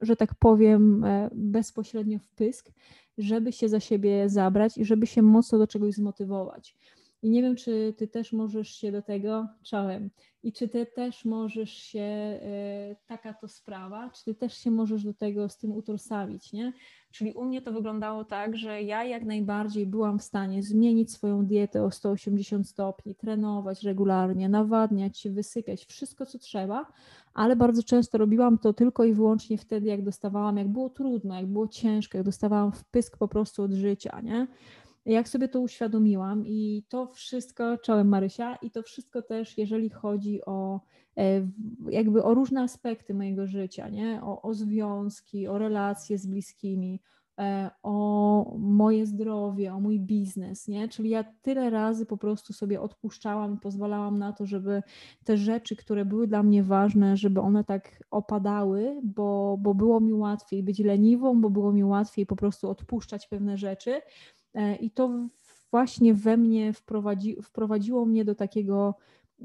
że 0.00 0.16
tak 0.16 0.34
powiem, 0.34 1.04
e, 1.04 1.30
bezpośrednio 1.34 2.18
w 2.18 2.28
pysk, 2.28 2.70
żeby 3.18 3.52
się 3.52 3.68
za 3.68 3.80
siebie 3.80 4.28
zabrać 4.28 4.78
i 4.78 4.84
żeby 4.84 5.06
się 5.06 5.22
mocno 5.22 5.58
do 5.58 5.66
czegoś 5.66 5.94
zmotywować. 5.94 6.76
I 7.22 7.30
nie 7.30 7.42
wiem, 7.42 7.56
czy 7.56 7.94
ty 7.98 8.08
też 8.08 8.32
możesz 8.32 8.68
się 8.68 8.92
do 8.92 9.02
tego, 9.02 9.48
czołem, 9.62 10.10
i 10.42 10.52
czy 10.52 10.68
ty 10.68 10.86
też 10.86 11.24
możesz 11.24 11.70
się, 11.70 12.00
e, 12.00 12.96
taka 13.06 13.34
to 13.34 13.48
sprawa, 13.48 14.10
czy 14.10 14.24
ty 14.24 14.34
też 14.34 14.58
się 14.58 14.70
możesz 14.70 15.04
do 15.04 15.14
tego 15.14 15.48
z 15.48 15.58
tym 15.58 15.72
utożsamić, 15.72 16.52
nie? 16.52 16.72
Czyli 17.10 17.32
u 17.32 17.44
mnie 17.44 17.62
to 17.62 17.72
wyglądało 17.72 18.24
tak, 18.24 18.56
że 18.56 18.82
ja 18.82 19.04
jak 19.04 19.24
najbardziej 19.24 19.86
byłam 19.86 20.18
w 20.18 20.22
stanie 20.22 20.62
zmienić 20.62 21.12
swoją 21.12 21.46
dietę 21.46 21.84
o 21.84 21.90
180 21.90 22.68
stopni, 22.68 23.14
trenować 23.14 23.82
regularnie, 23.82 24.48
nawadniać 24.48 25.18
się, 25.18 25.30
wysypiać, 25.30 25.84
wszystko 25.84 26.26
co 26.26 26.38
trzeba, 26.38 26.86
ale 27.34 27.56
bardzo 27.56 27.82
często 27.82 28.18
robiłam 28.18 28.58
to 28.58 28.72
tylko 28.72 29.04
i 29.04 29.12
wyłącznie 29.12 29.58
wtedy, 29.58 29.88
jak 29.88 30.02
dostawałam, 30.04 30.56
jak 30.56 30.68
było 30.68 30.90
trudno, 30.90 31.34
jak 31.34 31.46
było 31.46 31.68
ciężko, 31.68 32.18
jak 32.18 32.24
dostawałam 32.24 32.72
wpysk 32.72 33.18
po 33.18 33.28
prostu 33.28 33.62
od 33.62 33.72
życia, 33.72 34.20
nie? 34.20 34.46
Jak 35.06 35.28
sobie 35.28 35.48
to 35.48 35.60
uświadomiłam 35.60 36.46
i 36.46 36.84
to 36.88 37.06
wszystko, 37.06 37.78
czołem 37.78 38.08
Marysia, 38.08 38.56
i 38.56 38.70
to 38.70 38.82
wszystko 38.82 39.22
też, 39.22 39.58
jeżeli 39.58 39.90
chodzi 39.90 40.44
o 40.44 40.80
e, 41.18 41.48
jakby 41.90 42.22
o 42.22 42.34
różne 42.34 42.62
aspekty 42.62 43.14
mojego 43.14 43.46
życia, 43.46 43.88
nie? 43.88 44.20
O, 44.22 44.42
o 44.42 44.54
związki, 44.54 45.48
o 45.48 45.58
relacje 45.58 46.18
z 46.18 46.26
bliskimi, 46.26 47.00
e, 47.38 47.70
o 47.82 48.56
moje 48.58 49.06
zdrowie, 49.06 49.74
o 49.74 49.80
mój 49.80 50.00
biznes, 50.00 50.68
nie? 50.68 50.88
Czyli 50.88 51.10
ja 51.10 51.24
tyle 51.42 51.70
razy 51.70 52.06
po 52.06 52.16
prostu 52.16 52.52
sobie 52.52 52.80
odpuszczałam, 52.80 53.58
pozwalałam 53.58 54.18
na 54.18 54.32
to, 54.32 54.46
żeby 54.46 54.82
te 55.24 55.36
rzeczy, 55.36 55.76
które 55.76 56.04
były 56.04 56.26
dla 56.26 56.42
mnie 56.42 56.62
ważne, 56.62 57.16
żeby 57.16 57.40
one 57.40 57.64
tak 57.64 58.02
opadały, 58.10 59.00
bo, 59.04 59.56
bo 59.60 59.74
było 59.74 60.00
mi 60.00 60.12
łatwiej 60.12 60.62
być 60.62 60.78
leniwą, 60.78 61.40
bo 61.40 61.50
było 61.50 61.72
mi 61.72 61.84
łatwiej 61.84 62.26
po 62.26 62.36
prostu 62.36 62.70
odpuszczać 62.70 63.28
pewne 63.28 63.56
rzeczy, 63.56 64.00
I 64.80 64.90
to 64.90 65.28
właśnie 65.70 66.14
we 66.14 66.36
mnie 66.36 66.72
wprowadzi, 66.72 67.36
wprowadziło 67.42 68.06
mnie 68.06 68.24
do 68.24 68.34
takiego, 68.34 68.94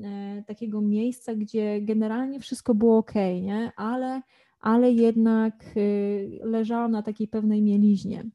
e, 0.03 0.43
takiego 0.47 0.81
miejsca, 0.81 1.35
gdzie 1.35 1.81
generalnie 1.81 2.39
wszystko 2.39 2.75
było 2.75 2.97
ok, 2.97 3.13
nie? 3.41 3.71
Ale, 3.75 4.21
ale 4.59 4.91
jednak 4.91 5.63
y, 5.77 6.39
leżałam 6.43 6.91
na 6.91 7.01
takiej 7.01 7.27
pewnej 7.27 7.61
mieliźnie. 7.61 8.25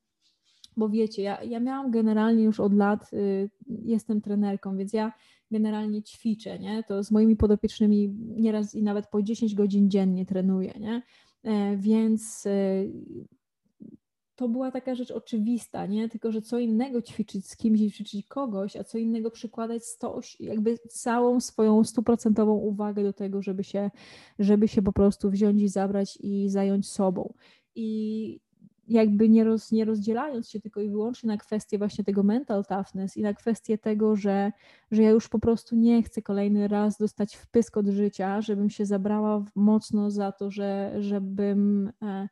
Bo 0.77 0.89
wiecie, 0.89 1.23
ja, 1.23 1.43
ja 1.43 1.61
miałam 1.61 1.91
generalnie 1.91 2.45
już 2.45 2.61
od 2.61 2.75
lat, 2.75 3.13
y, 3.13 3.51
jestem 3.85 4.21
trenerką, 4.21 4.77
więc 4.77 4.93
ja 4.93 5.13
generalnie 5.51 6.03
ćwiczę, 6.03 6.59
nie? 6.59 6.83
To 6.89 7.05
z 7.05 7.11
moimi 7.11 7.37
podopiecznymi 7.37 8.09
nieraz 8.37 8.75
i 8.75 8.83
nawet 8.83 9.07
po 9.07 9.23
10 9.23 9.55
godzin 9.55 9.91
dziennie 9.91 10.27
trenuję, 10.27 10.73
nie? 10.81 11.03
E, 11.43 11.77
więc 11.77 12.47
y, 12.47 12.93
to 14.37 14.49
była 14.49 14.71
taka 14.71 14.95
rzecz 14.95 15.11
oczywista, 15.11 15.87
nie? 15.87 16.09
Tylko, 16.09 16.33
że 16.33 16.43
co 16.43 16.59
innego 16.59 17.03
ćwiczyć 17.03 17.47
z 17.49 17.57
kimś 17.57 17.81
i 17.81 17.91
ćwiczyć 17.91 18.27
kogoś, 18.27 18.77
a 18.77 18.85
co 18.85 18.99
innego 18.99 19.31
przykładać 19.31 19.85
sto, 19.85 20.21
jakby 20.41 20.79
całą 20.79 21.41
swoją 21.41 21.85
stuprocentową 21.85 22.53
uwagę 22.53 23.03
do 23.03 23.13
tego, 23.13 23.43
żeby 23.43 23.65
się, 23.65 23.91
żeby 24.39 24.69
się 24.69 24.83
po 24.83 24.93
prostu 24.93 25.31
wziąć 25.31 25.63
i 25.63 25.69
zabrać 25.69 26.19
i 26.21 26.49
zająć 26.49 26.89
sobą. 26.89 27.35
I 27.75 28.41
jakby 28.89 29.29
nie, 29.29 29.45
roz, 29.45 29.73
nie 29.73 29.85
rozdzielając 29.85 30.51
się 30.51 30.61
tylko 30.61 30.81
i 30.81 30.91
wyłącznie 30.91 31.27
na 31.27 31.37
kwestię 31.37 31.79
właśnie 31.79 32.05
tego 32.05 32.23
mental 32.23 32.65
toughness 32.65 33.17
i 33.17 33.23
na 33.23 33.35
kwestię 33.35 33.79
tego, 33.79 34.17
że, 34.17 34.53
że 34.91 35.03
ja 35.03 35.11
już 35.11 35.29
po 35.29 35.39
prostu 35.39 35.77
nie 35.77 36.03
chcę 36.03 36.23
kolejny 36.23 36.69
raz 36.69 36.99
dostać 36.99 37.37
wpysk 37.37 37.77
od 37.77 37.87
życia, 37.87 38.41
żebym 38.41 38.71
się 38.71 38.87
zabrała 38.87 39.45
mocno 39.55 40.11
za 40.11 40.33
to, 40.33 40.51
że 40.51 40.95
żebym... 40.99 41.93
E, 42.03 42.29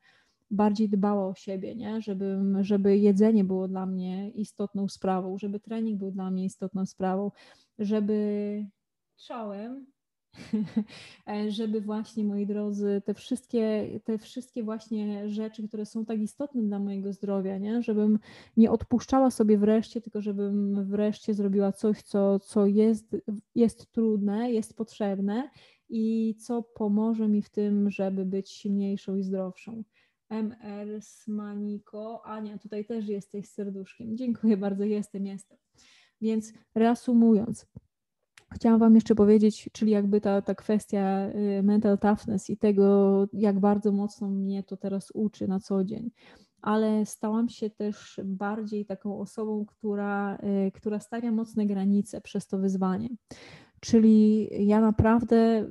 bardziej 0.50 0.88
dbała 0.88 1.28
o 1.28 1.34
siebie, 1.34 1.74
nie? 1.76 2.02
Żeby, 2.02 2.38
żeby 2.60 2.98
jedzenie 2.98 3.44
było 3.44 3.68
dla 3.68 3.86
mnie 3.86 4.30
istotną 4.30 4.88
sprawą, 4.88 5.38
żeby 5.38 5.60
trening 5.60 5.98
był 5.98 6.10
dla 6.10 6.30
mnie 6.30 6.44
istotną 6.44 6.86
sprawą, 6.86 7.30
żeby 7.78 8.66
czołem, 9.16 9.86
żeby 11.48 11.80
właśnie, 11.80 12.24
moi 12.24 12.46
drodzy, 12.46 13.02
te 13.04 13.14
wszystkie, 13.14 13.88
te 14.04 14.18
wszystkie 14.18 14.62
właśnie 14.62 15.28
rzeczy, 15.28 15.68
które 15.68 15.86
są 15.86 16.04
tak 16.04 16.20
istotne 16.20 16.62
dla 16.62 16.78
mojego 16.78 17.12
zdrowia, 17.12 17.58
nie? 17.58 17.82
żebym 17.82 18.18
nie 18.56 18.70
odpuszczała 18.70 19.30
sobie 19.30 19.58
wreszcie, 19.58 20.00
tylko 20.00 20.20
żebym 20.20 20.84
wreszcie 20.84 21.34
zrobiła 21.34 21.72
coś, 21.72 22.02
co, 22.02 22.38
co 22.38 22.66
jest, 22.66 23.16
jest 23.54 23.92
trudne, 23.92 24.52
jest 24.52 24.76
potrzebne 24.76 25.50
i 25.88 26.34
co 26.40 26.62
pomoże 26.62 27.28
mi 27.28 27.42
w 27.42 27.50
tym, 27.50 27.90
żeby 27.90 28.24
być 28.24 28.50
silniejszą 28.50 29.16
i 29.16 29.22
zdrowszą. 29.22 29.84
MR 30.30 31.02
Smaniko. 31.02 32.22
Ania, 32.24 32.58
tutaj 32.58 32.84
też 32.84 33.08
jesteś 33.08 33.48
serduszkiem. 33.48 34.16
Dziękuję 34.16 34.56
bardzo, 34.56 34.84
jestem, 34.84 35.26
jestem. 35.26 35.58
Więc 36.20 36.52
reasumując, 36.74 37.66
chciałam 38.54 38.80
Wam 38.80 38.94
jeszcze 38.94 39.14
powiedzieć, 39.14 39.68
czyli 39.72 39.92
jakby 39.92 40.20
ta, 40.20 40.42
ta 40.42 40.54
kwestia 40.54 41.28
y, 41.58 41.62
mental 41.62 41.98
toughness 41.98 42.50
i 42.50 42.56
tego, 42.56 43.26
jak 43.32 43.60
bardzo 43.60 43.92
mocno 43.92 44.28
mnie 44.28 44.62
to 44.62 44.76
teraz 44.76 45.10
uczy 45.14 45.48
na 45.48 45.60
co 45.60 45.84
dzień. 45.84 46.10
Ale 46.62 47.06
stałam 47.06 47.48
się 47.48 47.70
też 47.70 48.20
bardziej 48.24 48.86
taką 48.86 49.20
osobą, 49.20 49.66
która, 49.66 50.38
y, 50.66 50.72
która 50.72 51.00
stawia 51.00 51.32
mocne 51.32 51.66
granice 51.66 52.20
przez 52.20 52.46
to 52.46 52.58
wyzwanie. 52.58 53.08
Czyli 53.80 54.48
ja 54.66 54.80
naprawdę 54.80 55.68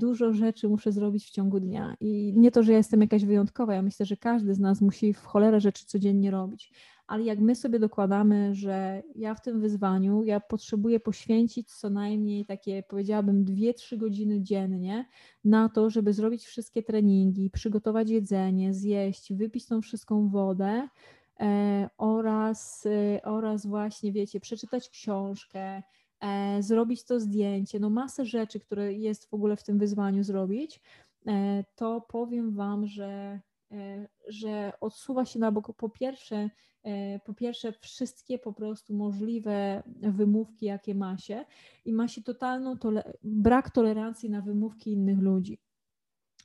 dużo 0.00 0.32
rzeczy 0.32 0.68
muszę 0.68 0.92
zrobić 0.92 1.26
w 1.26 1.30
ciągu 1.30 1.60
dnia. 1.60 1.96
I 2.00 2.32
nie 2.36 2.50
to, 2.50 2.62
że 2.62 2.72
ja 2.72 2.78
jestem 2.78 3.00
jakaś 3.00 3.24
wyjątkowa, 3.24 3.74
ja 3.74 3.82
myślę, 3.82 4.06
że 4.06 4.16
każdy 4.16 4.54
z 4.54 4.58
nas 4.58 4.80
musi 4.80 5.14
w 5.14 5.24
cholerę 5.24 5.60
rzeczy 5.60 5.86
codziennie 5.86 6.30
robić. 6.30 6.72
Ale 7.06 7.24
jak 7.24 7.38
my 7.38 7.54
sobie 7.54 7.78
dokładamy, 7.78 8.54
że 8.54 9.02
ja 9.14 9.34
w 9.34 9.42
tym 9.42 9.60
wyzwaniu, 9.60 10.24
ja 10.24 10.40
potrzebuję 10.40 11.00
poświęcić 11.00 11.72
co 11.72 11.90
najmniej 11.90 12.44
takie, 12.46 12.82
powiedziałabym, 12.82 13.44
2-3 13.44 13.96
godziny 13.96 14.42
dziennie 14.42 15.08
na 15.44 15.68
to, 15.68 15.90
żeby 15.90 16.12
zrobić 16.12 16.46
wszystkie 16.46 16.82
treningi, 16.82 17.50
przygotować 17.50 18.10
jedzenie, 18.10 18.74
zjeść, 18.74 19.32
wypić 19.32 19.66
tą 19.66 19.82
wszystką 19.82 20.28
wodę 20.28 20.88
e, 21.40 21.88
oraz, 21.98 22.86
e, 22.86 23.22
oraz 23.22 23.66
właśnie, 23.66 24.12
wiecie, 24.12 24.40
przeczytać 24.40 24.88
książkę, 24.88 25.82
zrobić 26.60 27.04
to 27.04 27.20
zdjęcie, 27.20 27.80
no 27.80 27.90
masę 27.90 28.24
rzeczy, 28.24 28.60
które 28.60 28.92
jest 28.92 29.30
w 29.30 29.34
ogóle 29.34 29.56
w 29.56 29.62
tym 29.62 29.78
wyzwaniu 29.78 30.24
zrobić, 30.24 30.80
e, 31.26 31.64
to 31.76 32.00
powiem 32.00 32.50
Wam, 32.50 32.86
że 32.86 33.40
że 34.28 34.72
odsuwa 34.80 35.24
się 35.24 35.38
na 35.38 35.52
bok 35.52 35.76
po 35.76 35.88
pierwsze, 35.88 36.50
po 37.24 37.34
pierwsze 37.34 37.72
wszystkie 37.72 38.38
po 38.38 38.52
prostu 38.52 38.94
możliwe 38.94 39.82
wymówki, 40.02 40.66
jakie 40.66 40.94
ma 40.94 41.18
się 41.18 41.44
i 41.84 41.92
ma 41.92 42.08
się 42.08 42.22
totalną 42.22 42.78
tole 42.78 43.12
brak 43.22 43.70
tolerancji 43.70 44.30
na 44.30 44.40
wymówki 44.40 44.92
innych 44.92 45.18
ludzi. 45.18 45.58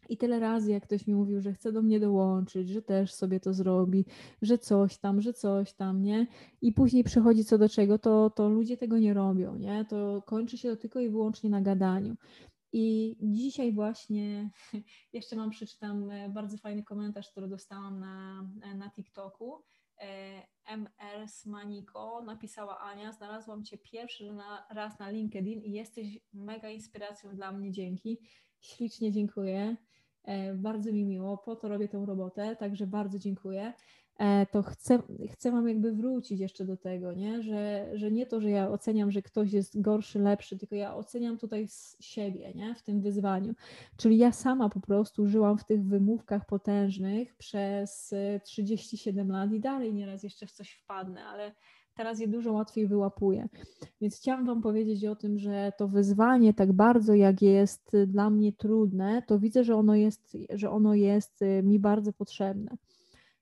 I 0.10 0.18
tyle 0.18 0.40
razy, 0.40 0.72
jak 0.72 0.84
ktoś 0.84 1.08
mi 1.08 1.16
mówił, 1.16 1.42
że 1.42 1.54
chce 1.54 1.72
do 1.72 1.82
mnie 1.82 2.00
dołączyć, 2.00 2.70
że 2.70 2.82
też 2.82 3.14
sobie 3.14 3.40
to 3.40 3.54
zrobi, 3.54 4.06
że 4.42 4.58
coś 4.58 4.98
tam, 4.98 5.22
że 5.22 5.34
coś 5.34 5.74
tam, 5.74 6.02
nie? 6.02 6.28
I 6.62 6.72
później 6.72 7.04
przychodzi 7.04 7.46
co 7.46 7.58
do 7.58 7.70
czego, 7.70 8.00
to, 8.00 8.30
to 8.30 8.50
ludzie 8.50 8.78
tego 8.78 9.00
nie 9.00 9.14
robią, 9.14 9.56
nie? 9.56 9.86
To 9.90 10.22
kończy 10.26 10.58
się 10.58 10.70
to 10.70 10.76
tylko 10.76 11.00
i 11.00 11.10
wyłącznie 11.10 11.50
na 11.50 11.62
gadaniu. 11.62 12.16
I 12.78 13.18
dzisiaj 13.22 13.74
właśnie 13.74 14.50
jeszcze 15.14 15.36
mam 15.36 15.50
przeczytam 15.50 16.12
e, 16.12 16.30
bardzo 16.30 16.58
fajny 16.58 16.84
komentarz, 16.84 17.32
który 17.32 17.48
dostałam 17.48 18.00
na, 18.00 18.48
e, 18.64 18.76
na 18.76 18.90
TikToku. 18.90 19.64
E, 20.02 20.42
MR 20.66 21.28
Smaniko 21.28 22.22
napisała 22.26 22.80
Ania, 22.80 23.12
znalazłam 23.12 23.64
Cię 23.64 23.78
pierwszy 23.78 24.38
raz 24.70 25.00
na 25.00 25.10
LinkedIn 25.10 25.62
i 25.62 25.72
jesteś 25.72 26.20
mega 26.34 26.70
inspiracją 26.70 27.36
dla 27.36 27.52
mnie, 27.52 27.72
dzięki. 27.72 28.20
Ślicznie 28.60 29.12
dziękuję. 29.12 29.76
Bardzo 30.56 30.92
mi 30.92 31.06
miło, 31.06 31.38
po 31.38 31.56
to 31.56 31.68
robię 31.68 31.88
tą 31.88 32.06
robotę, 32.06 32.56
także 32.56 32.88
bardzo 32.88 33.20
dziękuję. 33.20 33.74
E, 34.18 34.46
to 34.46 34.64
chcę, 34.64 35.02
chcę 35.32 35.52
Wam 35.52 35.68
jakby 35.68 35.92
wrócić 35.92 36.40
jeszcze 36.40 36.66
do 36.66 36.78
tego, 36.78 37.14
nie? 37.14 37.42
Że, 37.42 37.92
że 37.94 38.12
nie 38.12 38.26
to, 38.26 38.42
że 38.42 38.50
ja 38.50 38.70
oceniam, 38.70 39.12
że 39.12 39.22
ktoś 39.22 39.54
jest 39.54 39.82
gorszy, 39.82 40.20
lepszy, 40.20 40.58
tylko 40.58 40.76
ja 40.76 40.96
oceniam 40.96 41.38
tutaj 41.38 41.68
siebie 42.00 42.54
nie? 42.54 42.76
w 42.76 42.84
tym 42.84 43.02
wyzwaniu. 43.02 43.54
Czyli 43.98 44.18
ja 44.18 44.32
sama 44.32 44.70
po 44.70 44.80
prostu 44.80 45.28
żyłam 45.28 45.58
w 45.58 45.66
tych 45.66 45.84
wymówkach 45.84 46.46
potężnych 46.46 47.36
przez 47.36 48.14
37 48.44 49.32
lat 49.32 49.52
i 49.52 49.60
dalej 49.60 49.94
nieraz 49.94 50.24
jeszcze 50.24 50.48
w 50.48 50.52
coś 50.52 50.72
wpadnę, 50.72 51.26
ale 51.26 51.52
teraz 51.96 52.20
je 52.20 52.28
dużo 52.28 52.54
łatwiej 52.54 52.88
wyłapuję. 52.88 53.50
Więc 54.02 54.18
chciałam 54.18 54.46
Wam 54.46 54.62
powiedzieć 54.62 55.06
o 55.06 55.16
tym, 55.16 55.40
że 55.40 55.72
to 55.78 55.88
wyzwanie, 55.88 56.54
tak 56.54 56.74
bardzo 56.74 57.14
jak 57.14 57.42
jest 57.42 57.92
dla 58.08 58.30
mnie 58.30 58.54
trudne, 58.54 59.22
to 59.28 59.40
widzę, 59.40 59.64
że 59.64 59.76
ono 59.76 59.96
jest, 59.96 60.38
że 60.50 60.70
ono 60.70 60.96
jest 60.96 61.42
y, 61.42 61.64
mi 61.64 61.80
bardzo 61.80 62.14
potrzebne. 62.14 62.78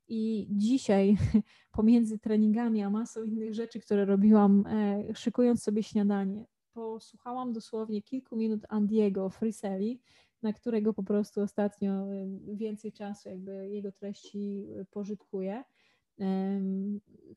I 0.08 0.48
dzisiaj 0.52 1.18
pomiędzy 1.78 2.20
treningami 2.20 2.84
a 2.84 2.90
masą 2.90 3.24
innych 3.24 3.54
rzeczy, 3.54 3.80
które 3.80 4.06
robiłam, 4.06 4.66
e, 4.68 5.04
szykując 5.16 5.64
sobie 5.64 5.84
śniadanie, 5.84 6.46
posłuchałam 6.74 7.54
dosłownie 7.54 8.02
kilku 8.02 8.36
minut 8.36 8.62
Andiego 8.70 9.30
Friseli, 9.30 10.02
na 10.42 10.54
którego 10.54 10.94
po 10.94 11.04
prostu 11.04 11.42
ostatnio 11.42 11.92
e, 11.92 12.28
więcej 12.56 12.92
czasu 12.92 13.30
jakby 13.30 13.70
jego 13.70 13.92
treści 13.92 14.68
e, 14.80 14.86
pożytkuję. 14.86 15.64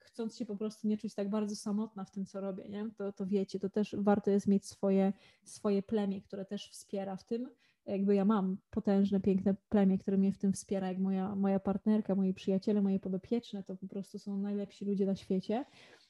Chcąc 0.00 0.36
się 0.36 0.46
po 0.46 0.56
prostu 0.56 0.88
nie 0.88 0.98
czuć 0.98 1.14
tak 1.14 1.30
bardzo 1.30 1.56
samotna 1.56 2.04
w 2.04 2.10
tym, 2.10 2.26
co 2.26 2.40
robię, 2.40 2.68
nie? 2.68 2.90
To, 2.96 3.12
to 3.12 3.26
wiecie, 3.26 3.60
to 3.60 3.70
też 3.70 3.96
warto 3.98 4.30
jest 4.30 4.46
mieć 4.46 4.66
swoje, 4.66 5.12
swoje 5.44 5.82
plemię, 5.82 6.22
które 6.22 6.44
też 6.44 6.70
wspiera 6.70 7.16
w 7.16 7.24
tym 7.24 7.48
jakby 7.86 8.14
ja 8.14 8.24
mam 8.24 8.56
potężne, 8.70 9.20
piękne 9.20 9.54
plemię, 9.68 9.98
które 9.98 10.16
mnie 10.16 10.32
w 10.32 10.38
tym 10.38 10.52
wspiera, 10.52 10.88
jak 10.88 10.98
moja, 10.98 11.36
moja 11.36 11.60
partnerka, 11.60 12.14
moi 12.14 12.34
przyjaciele, 12.34 12.82
moje 12.82 13.00
podopieczne, 13.00 13.62
to 13.62 13.76
po 13.76 13.88
prostu 13.88 14.18
są 14.18 14.36
najlepsi 14.36 14.84
ludzie 14.84 15.06
na 15.06 15.16
świecie. 15.16 15.64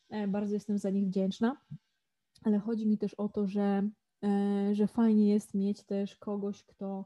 E, 0.08 0.28
bardzo 0.28 0.54
jestem 0.54 0.78
za 0.78 0.90
nich 0.90 1.06
wdzięczna, 1.06 1.56
ale 2.42 2.58
chodzi 2.58 2.86
mi 2.86 2.98
też 2.98 3.14
o 3.14 3.28
to, 3.28 3.46
że, 3.46 3.88
e, 4.24 4.74
że 4.74 4.86
fajnie 4.86 5.28
jest 5.28 5.54
mieć 5.54 5.84
też 5.84 6.16
kogoś, 6.16 6.64
kto, 6.64 7.04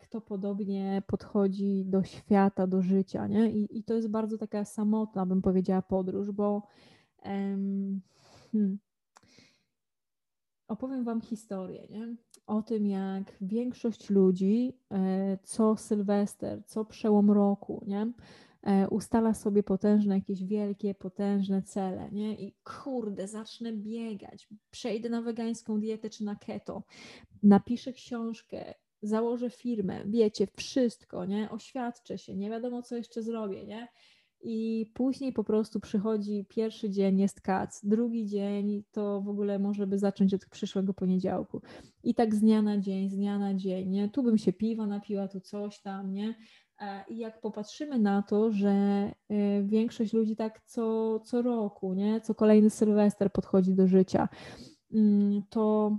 kto 0.00 0.20
podobnie 0.20 1.02
podchodzi 1.06 1.84
do 1.86 2.04
świata, 2.04 2.66
do 2.66 2.82
życia, 2.82 3.26
nie? 3.26 3.50
I, 3.50 3.78
i 3.78 3.84
to 3.84 3.94
jest 3.94 4.08
bardzo 4.08 4.38
taka 4.38 4.64
samotna, 4.64 5.26
bym 5.26 5.42
powiedziała, 5.42 5.82
podróż, 5.82 6.30
bo 6.30 6.68
um, 7.24 8.00
hmm, 8.52 8.78
opowiem 10.68 11.04
Wam 11.04 11.20
historię, 11.20 11.86
nie? 11.90 12.16
o 12.46 12.62
tym, 12.62 12.86
jak 12.86 13.36
większość 13.40 14.10
ludzi 14.10 14.78
e, 14.90 15.38
co 15.42 15.76
Sylwester, 15.76 16.64
co 16.66 16.84
przełom 16.84 17.30
roku, 17.30 17.84
nie? 17.86 18.12
E, 18.62 18.88
ustala 18.88 19.34
sobie 19.34 19.62
potężne, 19.62 20.14
jakieś 20.14 20.44
wielkie, 20.44 20.94
potężne 20.94 21.62
cele, 21.62 22.10
nie? 22.12 22.34
I 22.34 22.54
kurde, 22.64 23.28
zacznę 23.28 23.72
biegać, 23.72 24.48
przejdę 24.70 25.08
na 25.08 25.22
wegańską 25.22 25.80
dietę 25.80 26.10
czy 26.10 26.24
na 26.24 26.36
keto, 26.36 26.82
napiszę 27.42 27.92
książkę, 27.92 28.74
założę 29.06 29.50
firmę, 29.50 30.04
wiecie, 30.06 30.46
wszystko, 30.56 31.24
nie? 31.24 31.50
Oświadczę 31.50 32.18
się, 32.18 32.34
nie 32.34 32.50
wiadomo, 32.50 32.82
co 32.82 32.96
jeszcze 32.96 33.22
zrobię, 33.22 33.64
nie? 33.64 33.88
I 34.46 34.90
później 34.94 35.32
po 35.32 35.44
prostu 35.44 35.80
przychodzi 35.80 36.46
pierwszy 36.48 36.90
dzień, 36.90 37.20
jest 37.20 37.40
kac, 37.40 37.84
drugi 37.84 38.26
dzień 38.26 38.84
to 38.92 39.20
w 39.20 39.28
ogóle 39.28 39.58
może 39.58 39.86
by 39.86 39.98
zacząć 39.98 40.34
od 40.34 40.46
przyszłego 40.46 40.94
poniedziałku. 40.94 41.62
I 42.02 42.14
tak 42.14 42.34
z 42.34 42.40
dnia 42.40 42.62
na 42.62 42.78
dzień, 42.78 43.10
z 43.10 43.16
dnia 43.16 43.38
na 43.38 43.54
dzień, 43.54 43.88
nie? 43.88 44.08
Tu 44.08 44.22
bym 44.22 44.38
się 44.38 44.52
piwa 44.52 44.86
napiła, 44.86 45.28
tu 45.28 45.40
coś 45.40 45.80
tam, 45.80 46.12
nie? 46.12 46.34
E, 46.80 47.04
I 47.08 47.18
jak 47.18 47.40
popatrzymy 47.40 47.98
na 47.98 48.22
to, 48.22 48.50
że 48.50 48.70
e, 48.70 49.12
większość 49.62 50.12
ludzi 50.12 50.36
tak 50.36 50.60
co, 50.66 51.20
co 51.20 51.42
roku, 51.42 51.94
nie? 51.94 52.20
Co 52.20 52.34
kolejny 52.34 52.70
Sylwester 52.70 53.32
podchodzi 53.32 53.74
do 53.74 53.86
życia, 53.86 54.28
mm, 54.92 55.42
to 55.50 55.96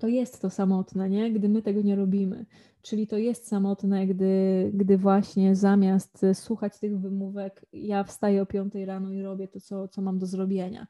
to 0.00 0.08
jest 0.08 0.42
to 0.42 0.50
samotne, 0.50 1.08
nie? 1.10 1.32
gdy 1.32 1.48
my 1.48 1.62
tego 1.62 1.82
nie 1.82 1.96
robimy. 1.96 2.46
Czyli 2.82 3.06
to 3.06 3.16
jest 3.16 3.48
samotne, 3.48 4.06
gdy, 4.06 4.70
gdy 4.74 4.98
właśnie 4.98 5.56
zamiast 5.56 6.26
słuchać 6.34 6.78
tych 6.78 7.00
wymówek, 7.00 7.66
ja 7.72 8.04
wstaję 8.04 8.42
o 8.42 8.46
5 8.46 8.74
rano 8.74 9.12
i 9.12 9.22
robię 9.22 9.48
to, 9.48 9.60
co, 9.60 9.88
co 9.88 10.02
mam 10.02 10.18
do 10.18 10.26
zrobienia. 10.26 10.86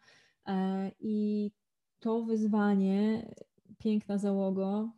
E, 0.47 0.91
I 1.01 1.51
to 1.99 2.25
wyzwanie, 2.25 3.33
piękna 3.79 4.19
załogo, 4.19 4.93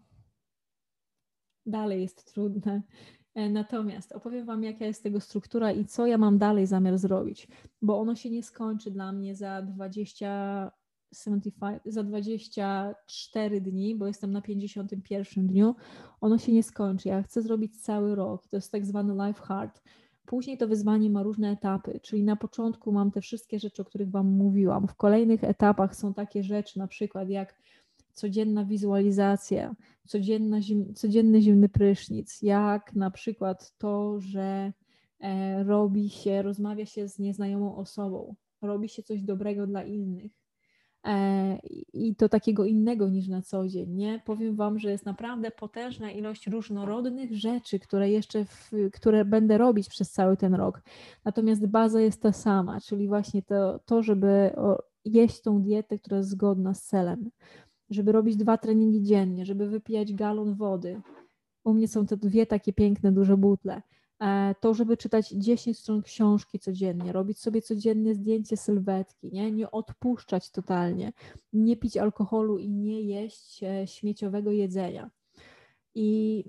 dalej 1.67 2.03
jest 2.03 2.33
trudne. 2.33 2.83
E, 3.35 3.51
natomiast 3.51 4.13
opowiem 4.13 4.47
Wam, 4.47 4.65
jaka 4.65 4.85
jest 4.85 5.03
tego 5.03 5.21
struktura 5.21 5.73
i 5.73 5.85
co 5.85 6.07
ja 6.07 6.19
mam 6.19 6.39
dalej 6.39 6.67
zamiar 6.67 6.99
zrobić, 6.99 7.49
bo 7.83 8.01
ono 8.01 8.15
się 8.15 8.31
nie 8.31 8.43
skończy 8.43 8.91
dla 8.91 9.13
mnie 9.13 9.35
za 9.35 9.63
20 9.63 10.73
75, 11.13 11.83
za 11.85 12.03
24 12.03 13.61
dni, 13.61 13.97
bo 13.97 14.07
jestem 14.07 14.33
na 14.33 14.43
51 14.43 15.47
dniu, 15.47 15.75
ono 16.21 16.39
się 16.39 16.53
nie 16.53 16.63
skończy. 16.63 17.09
Ja 17.09 17.23
chcę 17.23 17.43
zrobić 17.43 17.83
cały 17.83 18.15
rok. 18.15 18.49
To 18.49 18.57
jest 18.57 18.73
tak 18.73 18.87
zwany 18.87 19.27
life 19.27 19.43
hard. 19.43 19.83
Później 20.27 20.59
to 20.59 20.69
wyzwanie 20.69 21.11
ma 21.11 21.23
różne 21.23 21.51
etapy, 21.51 22.01
czyli 22.03 22.25
na 22.25 22.37
początku 22.37 22.93
mam 22.93 23.11
te 23.11 23.21
wszystkie 23.21 23.59
rzeczy, 23.59 23.83
o 23.83 23.85
których 23.85 24.11
Wam 24.11 24.27
mówiłam. 24.27 24.89
W 24.89 24.95
kolejnych 24.95 25.45
etapach 25.45 25.97
są 25.97 26.15
takie 26.15 26.43
rzeczy, 26.43 26.79
na 26.79 26.87
przykład 26.87 27.29
jak 27.29 27.55
codzienna 28.13 28.65
wizualizacja, 28.65 29.75
codzienna 30.07 30.63
zim, 30.63 30.95
codzienny 30.95 31.43
zimny 31.43 31.69
prysznic, 31.69 32.43
jak 32.43 32.95
na 32.95 33.11
przykład 33.11 33.79
to, 33.79 34.21
że 34.21 34.73
e, 35.21 35.65
robi 35.65 36.11
się, 36.11 36.43
rozmawia 36.43 36.87
się 36.87 37.09
z 37.09 37.19
nieznajomą 37.19 37.77
osobą, 37.77 38.35
robi 38.63 38.89
się 38.89 39.03
coś 39.03 39.23
dobrego 39.23 39.67
dla 39.67 39.85
innych, 39.85 40.33
i 41.93 42.17
to 42.17 42.29
takiego 42.29 42.65
innego 42.65 43.09
niż 43.09 43.29
na 43.29 43.43
co 43.43 43.69
dzień. 43.69 43.91
Nie? 43.91 44.23
Powiem 44.25 44.57
Wam, 44.57 44.79
że 44.79 44.91
jest 44.91 45.05
naprawdę 45.05 45.51
potężna 45.51 46.11
ilość 46.11 46.47
różnorodnych 46.47 47.37
rzeczy, 47.37 47.79
które 47.79 48.11
jeszcze, 48.11 48.45
w, 48.45 48.71
które 48.93 49.25
będę 49.25 49.59
robić 49.59 49.89
przez 49.89 50.11
cały 50.11 50.37
ten 50.37 50.55
rok. 50.55 50.83
Natomiast 51.25 51.67
baza 51.67 52.01
jest 52.01 52.23
ta 52.23 52.33
sama, 52.33 52.81
czyli 52.81 53.09
właśnie 53.09 53.43
to, 53.43 53.79
to 53.79 54.03
żeby 54.03 54.51
jeść 55.05 55.43
tą 55.43 55.63
dietę, 55.63 55.99
która 55.99 56.17
jest 56.17 56.31
zgodna 56.31 56.75
z 56.75 56.83
celem, 56.83 57.31
żeby 57.91 58.13
robić 58.13 58.37
dwa 58.37 58.59
treningi 58.59 59.03
dziennie, 59.03 59.45
żeby 59.45 59.69
wypijać 59.69 60.15
galon 60.15 60.55
wody. 60.55 61.01
U 61.65 61.75
mnie 61.75 61.89
są 61.89 62.07
te 62.07 62.17
dwie 62.17 62.47
takie 62.47 62.73
piękne, 62.73 63.13
duże 63.13 63.37
butle 63.37 63.83
E, 63.83 63.98
to, 64.61 64.75
żeby 64.75 64.97
czytać 64.97 65.29
10 65.29 65.79
stron 65.79 66.03
książki 66.03 66.59
codziennie, 66.59 67.13
robić 67.13 67.39
sobie 67.39 67.63
codziennie 67.63 68.15
zdjęcie 68.15 68.57
sylwetki, 68.57 69.31
nie, 69.33 69.53
nie 69.53 69.71
odpuszczać 69.71 70.51
totalnie, 70.51 71.13
nie 71.53 71.77
pić 71.77 71.97
alkoholu 71.97 72.59
i 72.59 72.71
nie 72.71 73.01
jeść 73.01 73.63
e, 73.63 73.87
śmieciowego 73.87 74.53
jedzenia. 74.53 75.11
I 75.95 76.45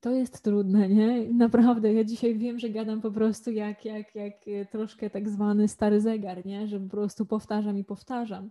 to 0.00 0.10
jest 0.10 0.42
trudne, 0.42 0.88
nie? 0.88 1.32
Naprawdę, 1.32 1.92
ja 1.92 2.04
dzisiaj 2.04 2.38
wiem, 2.38 2.58
że 2.58 2.70
gadam 2.70 3.00
po 3.00 3.10
prostu 3.10 3.50
jak, 3.50 3.84
jak, 3.84 4.14
jak 4.14 4.34
troszkę 4.70 5.10
tak 5.10 5.28
zwany 5.28 5.68
stary 5.68 6.00
zegar, 6.00 6.46
nie? 6.46 6.68
Że 6.68 6.80
po 6.80 6.88
prostu 6.88 7.26
powtarzam 7.26 7.78
i 7.78 7.84
powtarzam. 7.84 8.50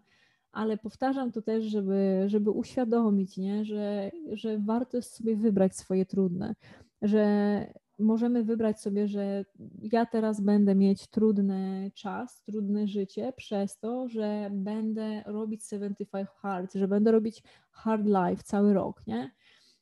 Ale 0.52 0.78
powtarzam 0.78 1.32
to 1.32 1.42
też, 1.42 1.66
żeby, 1.66 2.24
żeby 2.28 2.52
uświadomić, 2.52 3.38
nie? 3.38 3.66
Że, 3.66 4.12
że 4.32 4.60
warto 4.60 4.98
jest 4.98 5.16
sobie 5.16 5.36
wybrać 5.36 5.76
swoje 5.76 6.06
trudne 6.06 6.56
że 7.04 7.66
możemy 8.00 8.44
wybrać 8.44 8.82
sobie, 8.82 9.08
że 9.08 9.46
ja 9.92 10.06
teraz 10.06 10.42
będę 10.42 10.76
mieć 10.76 11.08
trudny 11.08 11.92
czas, 11.96 12.44
trudne 12.44 12.88
życie 12.88 13.34
przez 13.38 13.80
to, 13.80 14.08
że 14.08 14.50
będę 14.54 15.24
robić 15.26 15.64
75 15.64 16.30
hard, 16.36 16.74
że 16.74 16.88
będę 16.88 17.12
robić 17.12 17.44
hard 17.72 18.06
life 18.06 18.44
cały 18.44 18.74
rok, 18.74 19.08
nie? 19.08 19.32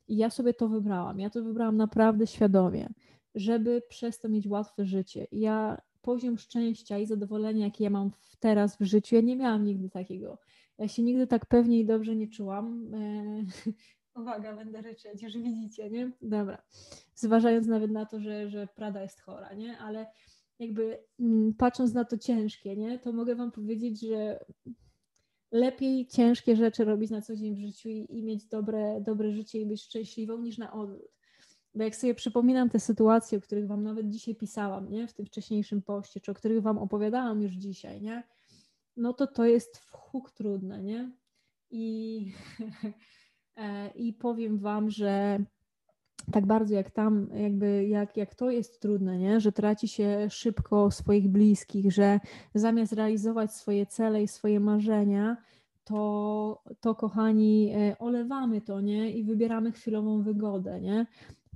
I 0.07 0.17
ja 0.17 0.29
sobie 0.29 0.53
to 0.53 0.69
wybrałam. 0.69 1.19
Ja 1.19 1.29
to 1.29 1.43
wybrałam 1.43 1.77
naprawdę 1.77 2.27
świadomie, 2.27 2.89
żeby 3.35 3.81
przez 3.89 4.19
to 4.19 4.29
mieć 4.29 4.47
łatwe 4.47 4.85
życie. 4.85 5.27
I 5.31 5.39
ja 5.39 5.81
poziom 6.01 6.37
szczęścia 6.37 6.97
i 6.97 7.05
zadowolenia, 7.05 7.65
jaki 7.65 7.83
ja 7.83 7.89
mam 7.89 8.11
teraz 8.39 8.77
w 8.77 8.81
życiu, 8.81 9.15
ja 9.15 9.21
nie 9.21 9.35
miałam 9.35 9.63
nigdy 9.63 9.89
takiego. 9.89 10.37
Ja 10.77 10.87
się 10.87 11.03
nigdy 11.03 11.27
tak 11.27 11.45
pewnie 11.45 11.79
i 11.79 11.85
dobrze 11.85 12.15
nie 12.15 12.27
czułam. 12.27 12.91
Uwaga, 14.15 14.55
będę 14.55 14.81
ryczeć, 14.81 15.23
już 15.23 15.37
widzicie, 15.37 15.89
nie? 15.89 16.11
Dobra. 16.21 16.61
Zważając 17.15 17.67
nawet 17.67 17.91
na 17.91 18.05
to, 18.05 18.19
że, 18.19 18.49
że 18.49 18.67
Prada 18.75 19.01
jest 19.01 19.21
chora, 19.21 19.53
nie? 19.53 19.77
Ale 19.77 20.11
jakby 20.59 21.03
mm, 21.19 21.53
patrząc 21.53 21.93
na 21.93 22.05
to 22.05 22.17
ciężkie, 22.17 22.75
nie? 22.75 22.99
To 22.99 23.13
mogę 23.13 23.35
wam 23.35 23.51
powiedzieć, 23.51 24.01
że 24.01 24.45
lepiej 25.51 26.07
ciężkie 26.07 26.55
rzeczy 26.55 26.85
robić 26.85 27.11
na 27.11 27.21
co 27.21 27.35
dzień 27.35 27.55
w 27.55 27.59
życiu 27.59 27.89
i, 27.89 28.05
i 28.09 28.23
mieć 28.23 28.45
dobre, 28.45 29.01
dobre 29.01 29.31
życie 29.31 29.59
i 29.59 29.65
być 29.65 29.83
szczęśliwą 29.83 30.37
niż 30.37 30.57
na 30.57 30.73
odwrót. 30.73 31.11
Bo 31.75 31.83
jak 31.83 31.95
sobie 31.95 32.15
przypominam 32.15 32.69
te 32.69 32.79
sytuacje, 32.79 33.37
o 33.37 33.41
których 33.41 33.67
Wam 33.67 33.83
nawet 33.83 34.09
dzisiaj 34.09 34.35
pisałam, 34.35 34.89
nie? 34.89 35.07
w 35.07 35.13
tym 35.13 35.25
wcześniejszym 35.25 35.81
poście, 35.81 36.19
czy 36.19 36.31
o 36.31 36.33
których 36.33 36.61
Wam 36.61 36.77
opowiadałam 36.77 37.41
już 37.41 37.51
dzisiaj, 37.51 38.01
nie? 38.01 38.23
no 38.97 39.13
to 39.13 39.27
to 39.27 39.45
jest 39.45 39.77
w 39.77 39.91
huk 39.91 40.31
trudne, 40.31 40.83
nie? 40.83 41.11
I, 41.71 42.33
I 43.95 44.13
powiem 44.13 44.57
Wam, 44.57 44.89
że 44.89 45.39
tak 46.31 46.45
bardzo 46.45 46.75
jak 46.75 46.91
tam, 46.91 47.27
jakby 47.33 47.87
jak, 47.87 48.17
jak 48.17 48.35
to 48.35 48.51
jest 48.51 48.81
trudne, 48.81 49.17
nie? 49.17 49.39
że 49.39 49.51
traci 49.51 49.87
się 49.87 50.27
szybko 50.29 50.91
swoich 50.91 51.27
bliskich, 51.27 51.91
że 51.91 52.19
zamiast 52.55 52.93
realizować 52.93 53.53
swoje 53.53 53.85
cele 53.85 54.23
i 54.23 54.27
swoje 54.27 54.59
marzenia, 54.59 55.37
to, 55.83 56.63
to 56.79 56.95
kochani, 56.95 57.73
e, 57.75 57.99
olewamy 57.99 58.61
to, 58.61 58.81
nie? 58.81 59.11
I 59.11 59.23
wybieramy 59.23 59.71
chwilową 59.71 60.21
wygodę, 60.21 60.81
nie? 60.81 61.05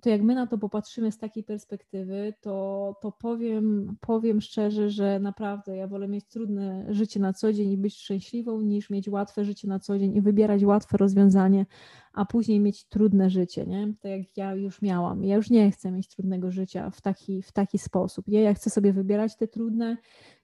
To 0.05 0.09
jak 0.09 0.21
my 0.21 0.35
na 0.35 0.47
to 0.47 0.57
popatrzymy 0.57 1.11
z 1.11 1.17
takiej 1.17 1.43
perspektywy, 1.43 2.33
to, 2.41 2.95
to 3.01 3.11
powiem, 3.11 3.95
powiem 4.01 4.41
szczerze, 4.41 4.89
że 4.89 5.19
naprawdę 5.19 5.75
ja 5.75 5.87
wolę 5.87 6.07
mieć 6.07 6.25
trudne 6.25 6.85
życie 6.89 7.19
na 7.19 7.33
co 7.33 7.53
dzień 7.53 7.71
i 7.71 7.77
być 7.77 7.97
szczęśliwą, 7.97 8.61
niż 8.61 8.89
mieć 8.89 9.09
łatwe 9.09 9.45
życie 9.45 9.67
na 9.67 9.79
co 9.79 9.99
dzień 9.99 10.15
i 10.15 10.21
wybierać 10.21 10.63
łatwe 10.63 10.97
rozwiązanie, 10.97 11.65
a 12.13 12.25
później 12.25 12.59
mieć 12.59 12.83
trudne 12.83 13.29
życie, 13.29 13.65
nie? 13.65 13.93
Tak 14.01 14.11
jak 14.11 14.37
ja 14.37 14.55
już 14.55 14.81
miałam. 14.81 15.23
Ja 15.23 15.35
już 15.35 15.49
nie 15.49 15.71
chcę 15.71 15.91
mieć 15.91 16.07
trudnego 16.07 16.51
życia 16.51 16.89
w 16.89 17.01
taki, 17.01 17.41
w 17.41 17.51
taki 17.51 17.77
sposób. 17.77 18.27
Nie? 18.27 18.41
Ja 18.41 18.53
chcę 18.53 18.69
sobie 18.69 18.93
wybierać 18.93 19.37
te 19.37 19.47
trudne, 19.47 19.97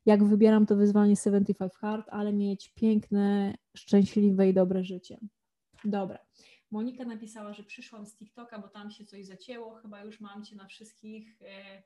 jak 0.06 0.24
wybieram 0.24 0.65
to 0.65 0.76
wyzwanie 0.76 1.15
75 1.15 1.74
Hard, 1.74 2.08
ale 2.10 2.34
mieć 2.34 2.69
piękne, 2.69 3.54
szczęśliwe 3.78 4.50
i 4.50 4.54
dobre 4.54 4.84
życie. 4.84 5.17
Dobra. 5.86 6.17
Monika 6.71 7.05
napisała, 7.05 7.53
że 7.53 7.63
przyszłam 7.63 8.05
z 8.05 8.15
TikToka, 8.15 8.60
bo 8.60 8.67
tam 8.67 8.91
się 8.91 9.05
coś 9.05 9.25
zacięło. 9.25 9.75
Chyba 9.75 10.03
już 10.03 10.19
mam 10.19 10.45
cię 10.45 10.55
na 10.55 10.67
wszystkich 10.67 11.41
e, 11.41 11.84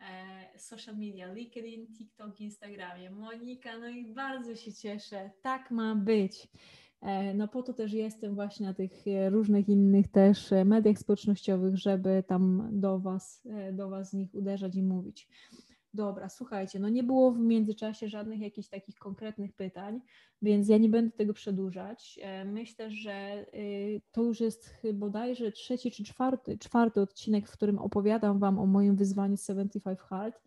e, 0.00 0.58
social 0.58 0.96
media, 0.96 1.32
LinkedIn, 1.32 1.86
TikTok, 1.98 2.40
Instagramie. 2.40 3.10
Monika, 3.10 3.78
no 3.78 3.88
i 3.88 4.14
bardzo 4.14 4.56
się 4.56 4.72
cieszę. 4.72 5.30
Tak 5.42 5.70
ma 5.70 5.94
być. 5.94 6.48
E, 7.00 7.34
no 7.34 7.48
po 7.48 7.62
to 7.62 7.72
też 7.72 7.92
jestem 7.92 8.34
właśnie 8.34 8.66
na 8.66 8.74
tych 8.74 8.92
różnych 9.30 9.68
innych 9.68 10.08
też 10.08 10.50
mediach 10.64 10.98
społecznościowych, 10.98 11.76
żeby 11.76 12.24
tam 12.26 12.68
do 12.72 12.98
Was, 12.98 13.42
do 13.72 13.88
was 13.88 14.10
z 14.10 14.12
nich 14.12 14.34
uderzać 14.34 14.76
i 14.76 14.82
mówić. 14.82 15.28
Dobra, 15.94 16.28
słuchajcie, 16.28 16.78
no 16.78 16.88
nie 16.88 17.02
było 17.02 17.32
w 17.32 17.38
międzyczasie 17.38 18.08
żadnych 18.08 18.40
jakichś 18.40 18.68
takich 18.68 18.98
konkretnych 18.98 19.52
pytań, 19.52 20.00
więc 20.42 20.68
ja 20.68 20.78
nie 20.78 20.88
będę 20.88 21.16
tego 21.16 21.32
przedłużać. 21.32 22.18
E, 22.22 22.44
myślę, 22.44 22.90
że 22.90 23.46
y, 23.54 24.00
to 24.12 24.22
już 24.22 24.40
jest 24.40 24.74
bodajże 24.94 25.52
trzeci 25.52 25.90
czy 25.90 26.04
czwarty, 26.04 26.58
czwarty 26.58 27.00
odcinek, 27.00 27.48
w 27.48 27.52
którym 27.52 27.78
opowiadam 27.78 28.38
Wam 28.38 28.58
o 28.58 28.66
moim 28.66 28.96
wyzwaniu 28.96 29.36
75 29.36 29.98
Hard. 29.98 30.42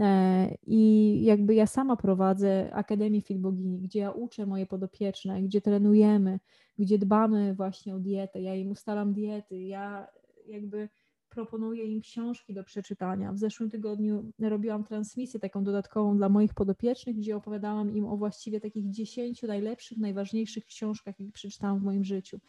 E, 0.00 0.54
I 0.66 1.22
jakby 1.24 1.54
ja 1.54 1.66
sama 1.66 1.96
prowadzę 1.96 2.70
Akademię 2.72 3.20
Filbogini, 3.20 3.80
gdzie 3.80 4.00
ja 4.00 4.10
uczę 4.10 4.46
moje 4.46 4.66
podopieczne, 4.66 5.42
gdzie 5.42 5.60
trenujemy, 5.60 6.40
gdzie 6.78 6.98
dbamy 6.98 7.54
właśnie 7.54 7.94
o 7.94 7.98
dietę, 7.98 8.42
ja 8.42 8.54
im 8.54 8.70
ustalam 8.70 9.12
diety, 9.12 9.62
ja 9.62 10.08
jakby 10.46 10.88
proponuję 11.28 11.84
im 11.84 12.00
książki 12.00 12.54
do 12.54 12.64
przeczytania. 12.64 13.32
W 13.32 13.38
zeszłym 13.38 13.70
tygodniu 13.70 14.32
robiłam 14.38 14.84
transmisję 14.84 15.40
taką 15.40 15.64
dodatkową 15.64 16.16
dla 16.16 16.28
moich 16.28 16.54
podopiecznych, 16.54 17.16
gdzie 17.16 17.36
opowiadałam 17.36 17.96
im 17.96 18.06
o 18.06 18.16
właściwie 18.16 18.60
takich 18.60 18.90
dziesięciu 18.90 19.46
najlepszych, 19.46 19.98
najważniejszych 19.98 20.66
książkach, 20.66 21.20
jakie 21.20 21.32
przeczytałam 21.32 21.78
w 21.78 21.82
moim 21.82 22.04
życiu. 22.04 22.40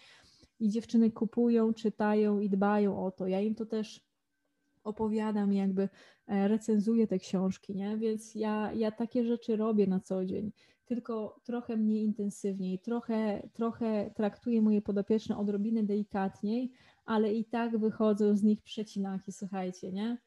I 0.60 0.70
dziewczyny 0.70 1.12
kupują, 1.12 1.74
czytają 1.74 2.40
i 2.40 2.50
dbają 2.50 3.06
o 3.06 3.12
to. 3.12 3.28
Ja 3.28 3.42
im 3.42 3.56
to 3.56 3.66
też 3.66 4.10
opowiadam, 4.84 5.54
jakby 5.54 5.90
e, 6.28 6.48
recenzuję 6.48 7.08
te 7.08 7.20
książki, 7.20 7.76
nie? 7.76 7.98
Więc 7.98 8.36
ja, 8.36 8.74
ja 8.74 8.92
takie 8.92 9.26
rzeczy 9.26 9.56
robię 9.56 9.88
na 9.88 10.00
co 10.00 10.26
dzień, 10.26 10.52
tylko 10.86 11.40
trochę 11.44 11.78
mniej 11.78 12.04
intensywniej, 12.04 12.80
trochę, 12.80 13.50
trochę 13.54 14.12
traktuję 14.16 14.62
moje 14.62 14.82
podopieczne 14.82 15.38
odrobinę 15.38 15.84
delikatniej, 15.84 16.72
ale 17.10 17.34
i 17.34 17.46
tak 17.46 17.78
wychodzą 17.78 18.36
z 18.36 18.44
nich 18.44 18.62
przecinaki, 18.62 19.32
słuchajcie, 19.32 19.92
nie? 19.92 20.18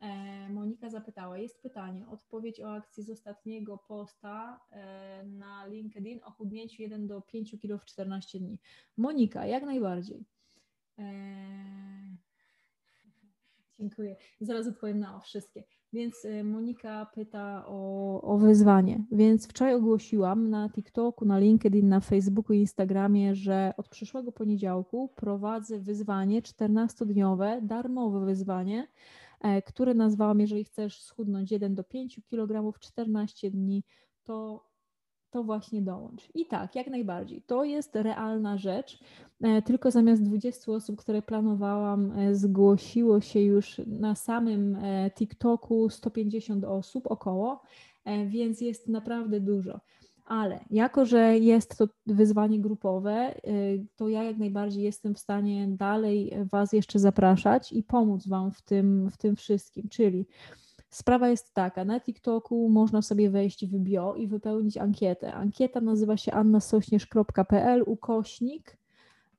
E, 0.00 0.48
Monika 0.48 0.90
zapytała, 0.90 1.38
jest 1.38 1.62
pytanie, 1.62 2.08
odpowiedź 2.08 2.60
o 2.60 2.74
akcji 2.74 3.02
z 3.02 3.10
ostatniego 3.10 3.78
posta 3.78 4.60
e, 4.70 5.24
na 5.24 5.66
LinkedIn 5.66 6.20
o 6.24 6.30
chudnięciu 6.30 6.82
1 6.82 7.06
do 7.06 7.20
5 7.20 7.56
kg 7.60 7.84
w 7.84 7.84
14 7.84 8.38
dni. 8.38 8.58
Monika, 8.96 9.46
jak 9.46 9.62
najbardziej. 9.62 10.24
E, 10.98 11.04
dziękuję. 13.78 14.16
Zaraz 14.40 14.66
odpowiem 14.66 14.98
na 14.98 15.20
wszystkie. 15.20 15.64
Więc 15.92 16.24
y, 16.24 16.44
Monika 16.44 17.06
pyta 17.14 17.64
o, 17.66 18.22
o 18.22 18.38
wyzwanie. 18.38 19.04
Więc 19.12 19.48
wczoraj 19.48 19.74
ogłosiłam 19.74 20.50
na 20.50 20.70
TikToku, 20.70 21.24
na 21.24 21.38
LinkedIn, 21.38 21.88
na 21.88 22.00
Facebooku 22.00 22.56
i 22.56 22.60
Instagramie, 22.60 23.34
że 23.34 23.74
od 23.76 23.88
przyszłego 23.88 24.32
poniedziałku 24.32 25.08
prowadzę 25.16 25.78
wyzwanie 25.78 26.42
14-dniowe, 26.42 27.66
darmowe 27.66 28.24
wyzwanie, 28.24 28.88
e, 29.40 29.62
które 29.62 29.94
nazwałam, 29.94 30.40
jeżeli 30.40 30.64
chcesz 30.64 31.02
schudnąć 31.02 31.52
1 31.52 31.74
do 31.74 31.84
5 31.84 32.20
kg 32.30 32.72
w 32.72 32.78
14 32.78 33.50
dni, 33.50 33.84
to 34.24 34.69
to 35.30 35.44
właśnie 35.44 35.82
dołącz. 35.82 36.28
I 36.34 36.46
tak, 36.46 36.74
jak 36.74 36.86
najbardziej. 36.86 37.42
To 37.42 37.64
jest 37.64 37.96
realna 37.96 38.58
rzecz. 38.58 38.98
E, 39.42 39.62
tylko 39.62 39.90
zamiast 39.90 40.22
20 40.22 40.72
osób, 40.72 41.00
które 41.00 41.22
planowałam, 41.22 42.12
e, 42.12 42.34
zgłosiło 42.34 43.20
się 43.20 43.40
już 43.40 43.80
na 43.86 44.14
samym 44.14 44.76
e, 44.76 45.10
TikToku 45.10 45.90
150 45.90 46.64
osób 46.64 47.06
około, 47.06 47.62
więc 48.26 48.60
jest 48.60 48.88
naprawdę 48.88 49.40
dużo. 49.40 49.80
Ale 50.24 50.60
jako, 50.70 51.06
że 51.06 51.38
jest 51.38 51.78
to 51.78 51.88
wyzwanie 52.06 52.60
grupowe, 52.60 53.34
to 53.96 54.08
ja 54.08 54.22
jak 54.22 54.38
najbardziej 54.38 54.82
jestem 54.82 55.14
w 55.14 55.18
stanie 55.18 55.68
dalej 55.68 56.32
Was 56.52 56.72
jeszcze 56.72 56.98
zapraszać 56.98 57.72
i 57.72 57.82
pomóc 57.82 58.28
Wam 58.28 58.50
w 58.50 58.62
tym, 58.62 59.10
w 59.10 59.16
tym 59.16 59.36
wszystkim. 59.36 59.88
Czyli 59.88 60.26
Sprawa 60.90 61.28
jest 61.28 61.54
taka, 61.54 61.84
na 61.84 62.00
TikToku 62.00 62.68
można 62.68 63.02
sobie 63.02 63.30
wejść 63.30 63.66
w 63.66 63.78
bio 63.78 64.14
i 64.14 64.26
wypełnić 64.26 64.76
ankietę. 64.76 65.34
Ankieta 65.34 65.80
nazywa 65.80 66.16
się 66.16 66.32
annasośnierz.pl 66.32 67.82
ukośnik 67.86 68.76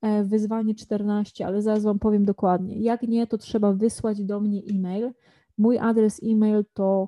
e, 0.01 0.23
wyzwanie 0.23 0.75
14, 0.75 1.47
ale 1.47 1.61
zaraz 1.61 1.83
Wam 1.83 1.99
powiem 1.99 2.25
dokładnie. 2.25 2.79
Jak 2.79 3.01
nie, 3.01 3.27
to 3.27 3.37
trzeba 3.37 3.73
wysłać 3.73 4.23
do 4.23 4.39
mnie 4.39 4.61
e-mail. 4.71 5.11
Mój 5.57 5.77
adres 5.77 6.21
e-mail 6.23 6.65
to, 6.73 7.07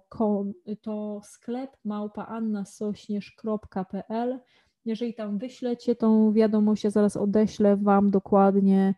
to 0.82 1.22
sklep 1.24 1.72
małpaannasośnierz.pl. 1.86 4.40
Jeżeli 4.86 5.14
tam 5.14 5.38
wyślecie 5.38 5.96
tą 5.96 6.34
wiadomość, 6.34 6.84
ja 6.84 6.90
zaraz 6.90 7.18
odeślę 7.18 7.78
Wam 7.78 8.12
dokładnie 8.12 8.94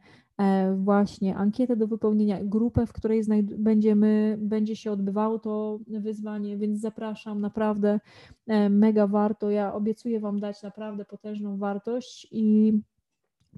właśnie 0.75 1.35
ankietę 1.35 1.75
do 1.75 1.87
wypełnienia, 1.87 2.39
grupę, 2.43 2.85
w 2.85 2.93
której 2.93 3.21
będziemy, 3.57 4.37
będzie 4.39 4.75
się 4.75 4.91
odbywało 4.91 5.39
to 5.39 5.79
wyzwanie, 5.87 6.57
więc 6.57 6.79
zapraszam, 6.79 7.41
naprawdę 7.41 7.99
e, 8.47 8.69
mega 8.69 9.07
warto. 9.07 9.49
Ja 9.49 9.73
obiecuję 9.73 10.19
Wam 10.19 10.39
dać 10.39 10.63
naprawdę 10.63 11.05
potężną 11.05 11.57
wartość 11.57 12.27
i 12.31 12.73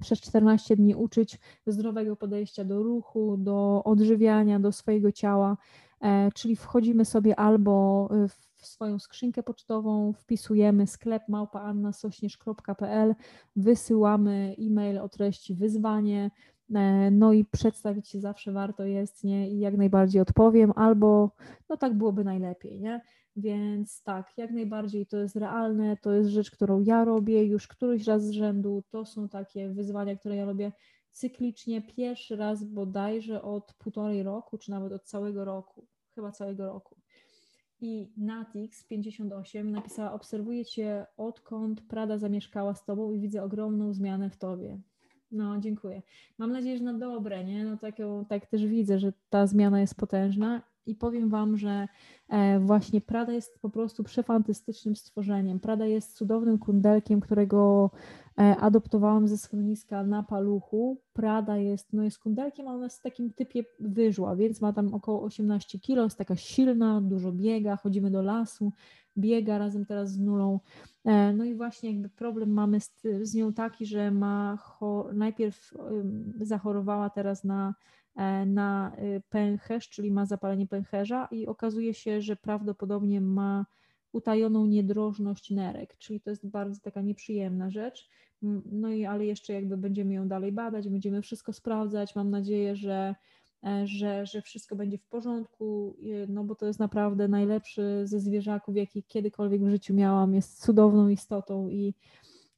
przez 0.00 0.20
14 0.20 0.76
dni 0.76 0.94
uczyć 0.94 1.38
zdrowego 1.66 2.16
podejścia 2.16 2.64
do 2.64 2.82
ruchu, 2.82 3.36
do 3.36 3.84
odżywiania, 3.84 4.60
do 4.60 4.72
swojego 4.72 5.12
ciała, 5.12 5.56
e, 6.00 6.32
czyli 6.34 6.56
wchodzimy 6.56 7.04
sobie 7.04 7.40
albo 7.40 8.08
w 8.58 8.66
swoją 8.66 8.98
skrzynkę 8.98 9.42
pocztową, 9.42 10.12
wpisujemy 10.12 10.86
sklep 10.86 11.22
małpaannasośnierz.pl, 11.28 13.14
wysyłamy 13.56 14.56
e-mail 14.58 14.98
o 14.98 15.08
treści 15.08 15.54
wyzwanie, 15.54 16.30
E, 16.30 16.57
no 17.10 17.32
i 17.32 17.44
przedstawić 17.44 18.08
się 18.08 18.20
zawsze 18.20 18.52
warto 18.52 18.84
jest, 18.84 19.24
nie? 19.24 19.50
I 19.50 19.58
jak 19.58 19.76
najbardziej 19.76 20.22
odpowiem, 20.22 20.72
albo 20.76 21.30
no 21.68 21.76
tak 21.76 21.94
byłoby 21.94 22.24
najlepiej, 22.24 22.80
nie? 22.80 23.00
Więc 23.36 24.02
tak, 24.02 24.32
jak 24.36 24.50
najbardziej 24.50 25.06
to 25.06 25.16
jest 25.16 25.36
realne, 25.36 25.96
to 25.96 26.12
jest 26.12 26.30
rzecz, 26.30 26.50
którą 26.50 26.80
ja 26.80 27.04
robię 27.04 27.44
już 27.44 27.68
któryś 27.68 28.06
raz 28.06 28.26
z 28.26 28.30
rzędu. 28.30 28.82
To 28.90 29.04
są 29.04 29.28
takie 29.28 29.68
wyzwania, 29.68 30.16
które 30.16 30.36
ja 30.36 30.44
robię 30.44 30.72
cyklicznie 31.10 31.82
pierwszy 31.82 32.36
raz 32.36 32.64
bodajże 32.64 33.42
od 33.42 33.74
półtorej 33.74 34.22
roku, 34.22 34.58
czy 34.58 34.70
nawet 34.70 34.92
od 34.92 35.04
całego 35.04 35.44
roku, 35.44 35.86
chyba 36.14 36.32
całego 36.32 36.66
roku. 36.66 36.96
I 37.80 38.12
Natix58 38.18 39.64
napisała: 39.64 40.12
Obserwuję 40.12 40.64
cię 40.64 41.06
odkąd 41.16 41.80
Prada 41.80 42.18
zamieszkała 42.18 42.74
z 42.74 42.84
tobą 42.84 43.12
i 43.12 43.20
widzę 43.20 43.42
ogromną 43.42 43.92
zmianę 43.92 44.30
w 44.30 44.36
tobie. 44.36 44.80
No, 45.30 45.58
dziękuję. 45.58 46.02
Mam 46.38 46.52
nadzieję, 46.52 46.78
że 46.78 46.84
na 46.84 46.94
dobre, 46.94 47.44
nie? 47.44 47.64
No 47.64 47.76
tak, 47.76 47.94
tak 48.28 48.46
też 48.46 48.66
widzę, 48.66 48.98
że 48.98 49.12
ta 49.30 49.46
zmiana 49.46 49.80
jest 49.80 49.94
potężna 49.94 50.62
i 50.86 50.94
powiem 50.94 51.28
Wam, 51.28 51.56
że 51.56 51.88
e, 52.28 52.60
właśnie 52.60 53.00
Prada 53.00 53.32
jest 53.32 53.60
po 53.60 53.70
prostu 53.70 54.04
przefantastycznym 54.04 54.96
stworzeniem. 54.96 55.60
Prada 55.60 55.86
jest 55.86 56.16
cudownym 56.16 56.58
kundelkiem, 56.58 57.20
którego 57.20 57.90
adoptowałam 58.38 59.28
ze 59.28 59.38
schroniska 59.38 60.02
na 60.02 60.22
paluchu. 60.22 61.00
Prada 61.12 61.56
jest, 61.56 61.92
no 61.92 62.02
jest 62.02 62.18
kundelkiem, 62.18 62.68
a 62.68 62.74
ona 62.74 62.84
jest 62.84 62.98
w 62.98 63.02
takim 63.02 63.32
typie 63.32 63.64
wyżła, 63.80 64.36
więc 64.36 64.60
ma 64.60 64.72
tam 64.72 64.94
około 64.94 65.22
18 65.22 65.78
kg, 65.80 66.04
jest 66.04 66.18
taka 66.18 66.36
silna, 66.36 67.00
dużo 67.00 67.32
biega, 67.32 67.76
chodzimy 67.76 68.10
do 68.10 68.22
lasu, 68.22 68.72
biega 69.18 69.58
razem 69.58 69.86
teraz 69.86 70.12
z 70.12 70.18
nulą. 70.18 70.60
E, 71.04 71.32
no 71.32 71.44
i 71.44 71.54
właśnie 71.54 71.92
jakby 71.92 72.08
problem 72.08 72.50
mamy 72.52 72.80
z, 72.80 72.92
z 73.22 73.34
nią 73.34 73.52
taki, 73.52 73.86
że 73.86 74.10
ma 74.10 74.58
najpierw 75.12 75.74
zachorowała 76.40 77.10
teraz 77.10 77.44
na 77.44 77.74
E, 78.18 78.46
na 78.46 78.92
y, 78.98 79.22
pęcherz, 79.28 79.88
czyli 79.88 80.10
ma 80.10 80.26
zapalenie 80.26 80.66
pęcherza 80.66 81.28
i 81.30 81.46
okazuje 81.46 81.94
się, 81.94 82.20
że 82.20 82.36
prawdopodobnie 82.36 83.20
ma 83.20 83.66
utajoną 84.12 84.66
niedrożność 84.66 85.50
nerek, 85.50 85.96
czyli 85.98 86.20
to 86.20 86.30
jest 86.30 86.46
bardzo 86.46 86.80
taka 86.80 87.02
nieprzyjemna 87.02 87.70
rzecz. 87.70 88.08
No 88.72 88.90
i 88.90 89.04
ale 89.04 89.26
jeszcze 89.26 89.52
jakby 89.52 89.76
będziemy 89.76 90.14
ją 90.14 90.28
dalej 90.28 90.52
badać, 90.52 90.88
będziemy 90.88 91.22
wszystko 91.22 91.52
sprawdzać. 91.52 92.16
Mam 92.16 92.30
nadzieję, 92.30 92.76
że, 92.76 93.14
e, 93.64 93.86
że, 93.86 94.26
że 94.26 94.42
wszystko 94.42 94.76
będzie 94.76 94.98
w 94.98 95.06
porządku, 95.06 95.96
no 96.28 96.44
bo 96.44 96.54
to 96.54 96.66
jest 96.66 96.78
naprawdę 96.78 97.28
najlepszy 97.28 98.00
ze 98.04 98.20
zwierzaków, 98.20 98.76
jaki 98.76 99.02
kiedykolwiek 99.02 99.62
w 99.62 99.70
życiu 99.70 99.94
miałam. 99.94 100.34
Jest 100.34 100.64
cudowną 100.64 101.08
istotą 101.08 101.68
i, 101.68 101.94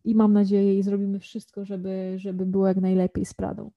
i 0.04 0.14
mam 0.14 0.32
nadzieję 0.32 0.78
i 0.78 0.82
zrobimy 0.82 1.20
wszystko, 1.20 1.64
żeby, 1.64 2.14
żeby 2.16 2.46
było 2.46 2.68
jak 2.68 2.76
najlepiej 2.76 3.24
z 3.26 3.34
Pradą. 3.34 3.70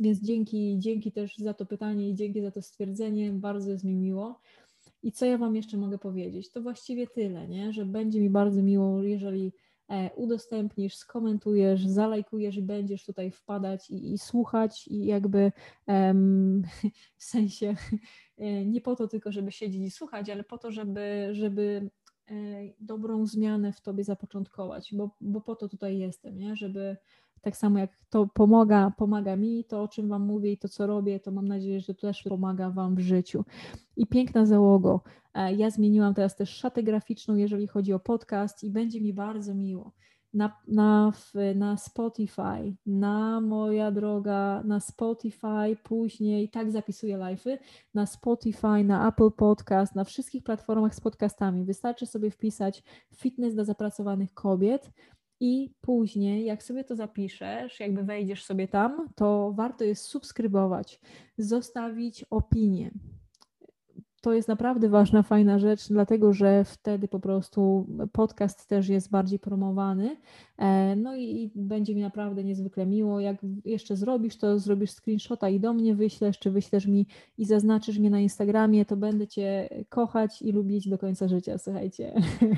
Więc 0.00 0.20
dzięki, 0.20 0.78
dzięki 0.78 1.12
też 1.12 1.36
za 1.38 1.54
to 1.54 1.66
pytanie 1.66 2.10
i 2.10 2.14
dzięki 2.14 2.42
za 2.42 2.50
to 2.50 2.62
stwierdzenie, 2.62 3.32
bardzo 3.32 3.70
jest 3.70 3.84
mi 3.84 3.94
miło. 3.94 4.40
I 5.04 5.12
co 5.12 5.26
ja 5.26 5.38
Wam 5.38 5.56
jeszcze 5.56 5.76
mogę 5.76 5.98
powiedzieć? 5.98 6.50
To 6.50 6.62
właściwie 6.62 7.06
tyle, 7.06 7.48
nie? 7.48 7.72
że 7.72 7.86
będzie 7.86 8.20
mi 8.20 8.30
bardzo 8.30 8.62
miło, 8.62 9.02
jeżeli 9.02 9.52
e, 9.88 10.10
udostępnisz, 10.14 10.96
skomentujesz, 10.96 11.86
zalajkujesz 11.86 12.56
i 12.56 12.62
będziesz 12.62 13.04
tutaj 13.04 13.30
wpadać 13.30 13.90
i, 13.90 14.12
i 14.12 14.18
słuchać 14.18 14.88
i 14.88 15.06
jakby 15.06 15.52
w 17.18 17.24
sensie 17.24 17.74
e, 18.38 18.64
nie 18.64 18.80
po 18.80 18.96
to 18.96 19.08
tylko, 19.08 19.32
żeby 19.32 19.52
siedzieć 19.52 19.82
i 19.82 19.90
słuchać, 19.90 20.30
ale 20.30 20.44
po 20.44 20.58
to, 20.58 20.70
żeby, 20.70 21.28
żeby 21.32 21.90
e, 22.30 22.34
dobrą 22.80 23.26
zmianę 23.26 23.72
w 23.72 23.80
Tobie 23.80 24.04
zapoczątkować, 24.04 24.90
bo, 24.92 25.16
bo 25.20 25.40
po 25.40 25.56
to 25.56 25.68
tutaj 25.68 25.98
jestem, 25.98 26.38
nie? 26.38 26.56
żeby 26.56 26.96
tak 27.40 27.56
samo 27.56 27.78
jak 27.78 27.90
to 28.10 28.26
pomaga, 28.34 28.92
pomaga 28.98 29.36
mi, 29.36 29.64
to 29.64 29.82
o 29.82 29.88
czym 29.88 30.08
Wam 30.08 30.22
mówię 30.22 30.52
i 30.52 30.58
to 30.58 30.68
co 30.68 30.86
robię, 30.86 31.20
to 31.20 31.30
mam 31.30 31.48
nadzieję, 31.48 31.80
że 31.80 31.94
to 31.94 32.00
też 32.00 32.22
pomaga 32.22 32.70
Wam 32.70 32.94
w 32.94 33.00
życiu. 33.00 33.44
I 33.96 34.06
piękna 34.06 34.46
załogo. 34.46 35.00
E, 35.34 35.54
ja 35.54 35.70
zmieniłam 35.70 36.14
teraz 36.14 36.36
też 36.36 36.50
szatę 36.50 36.82
graficzną, 36.82 37.36
jeżeli 37.36 37.66
chodzi 37.66 37.92
o 37.92 37.98
podcast 37.98 38.64
i 38.64 38.70
będzie 38.70 39.00
mi 39.00 39.12
bardzo 39.12 39.54
miło. 39.54 39.92
Na, 40.34 40.52
na, 40.68 41.12
na 41.54 41.76
Spotify, 41.76 42.76
na 42.86 43.40
moja 43.40 43.90
droga, 43.90 44.62
na 44.64 44.80
Spotify, 44.80 45.76
później 45.84 46.48
tak 46.48 46.70
zapisuję 46.70 47.18
live'y, 47.18 47.58
na 47.94 48.06
Spotify, 48.06 48.84
na 48.84 49.08
Apple 49.08 49.30
Podcast, 49.30 49.94
na 49.94 50.04
wszystkich 50.04 50.42
platformach 50.42 50.94
z 50.94 51.00
podcastami. 51.00 51.64
Wystarczy 51.64 52.06
sobie 52.06 52.30
wpisać 52.30 52.82
fitness 53.16 53.54
dla 53.54 53.64
zapracowanych 53.64 54.34
kobiet 54.34 54.90
i 55.40 55.74
później, 55.80 56.44
jak 56.44 56.62
sobie 56.62 56.84
to 56.84 56.96
zapiszesz, 56.96 57.80
jakby 57.80 58.04
wejdziesz 58.04 58.44
sobie 58.44 58.68
tam, 58.68 59.08
to 59.14 59.52
warto 59.56 59.84
jest 59.84 60.04
subskrybować, 60.04 61.00
zostawić 61.38 62.24
opinię. 62.30 62.90
To 64.24 64.32
jest 64.32 64.48
naprawdę 64.48 64.88
ważna, 64.88 65.22
fajna 65.22 65.58
rzecz, 65.58 65.88
dlatego 65.88 66.32
że 66.32 66.64
wtedy 66.64 67.08
po 67.08 67.20
prostu 67.20 67.86
podcast 68.12 68.68
też 68.68 68.88
jest 68.88 69.10
bardziej 69.10 69.38
promowany. 69.38 70.16
E, 70.58 70.96
no 70.96 71.16
i 71.16 71.50
będzie 71.54 71.94
mi 71.94 72.00
naprawdę 72.00 72.44
niezwykle 72.44 72.86
miło. 72.86 73.20
Jak 73.20 73.36
jeszcze 73.64 73.96
zrobisz, 73.96 74.36
to 74.36 74.58
zrobisz 74.58 74.90
screenshota 74.90 75.48
i 75.48 75.60
do 75.60 75.72
mnie 75.72 75.94
wyślesz, 75.94 76.38
czy 76.38 76.50
wyślesz 76.50 76.86
mi 76.86 77.06
i 77.38 77.44
zaznaczysz 77.44 77.98
mnie 77.98 78.10
na 78.10 78.20
Instagramie, 78.20 78.84
to 78.84 78.96
będę 78.96 79.26
Cię 79.26 79.68
kochać 79.88 80.42
i 80.42 80.52
lubić 80.52 80.88
do 80.88 80.98
końca 80.98 81.28
życia. 81.28 81.58
Słuchajcie. 81.58 82.14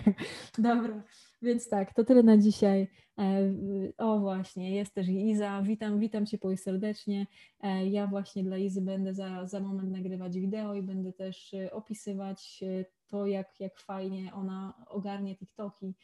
Dobra. 0.59 1.03
Więc 1.43 1.69
tak, 1.69 1.95
to 1.95 2.05
tyle 2.05 2.23
na 2.23 2.39
dzisiaj. 2.39 2.89
E, 3.19 3.53
o 3.99 4.19
właśnie, 4.19 4.77
jest 4.77 4.95
też 4.95 5.09
Iza. 5.09 5.63
Witam, 5.63 5.99
witam 5.99 6.27
Cię 6.27 6.39
poj 6.39 6.57
serdecznie. 6.57 7.27
E, 7.61 7.87
ja 7.87 8.07
właśnie 8.07 8.45
dla 8.45 8.57
Izy 8.57 8.81
będę 8.81 9.15
za, 9.15 9.47
za 9.47 9.61
moment 9.61 9.93
nagrywać 9.93 10.39
wideo 10.39 10.75
i 10.75 10.83
będę 10.83 11.13
też 11.13 11.55
e, 11.55 11.73
opisywać 11.73 12.65
to, 13.07 13.27
jak, 13.27 13.61
jak 13.61 13.79
fajnie 13.79 14.35
ona 14.35 14.85
ogarnie 14.87 15.37
TikToki 15.37 15.95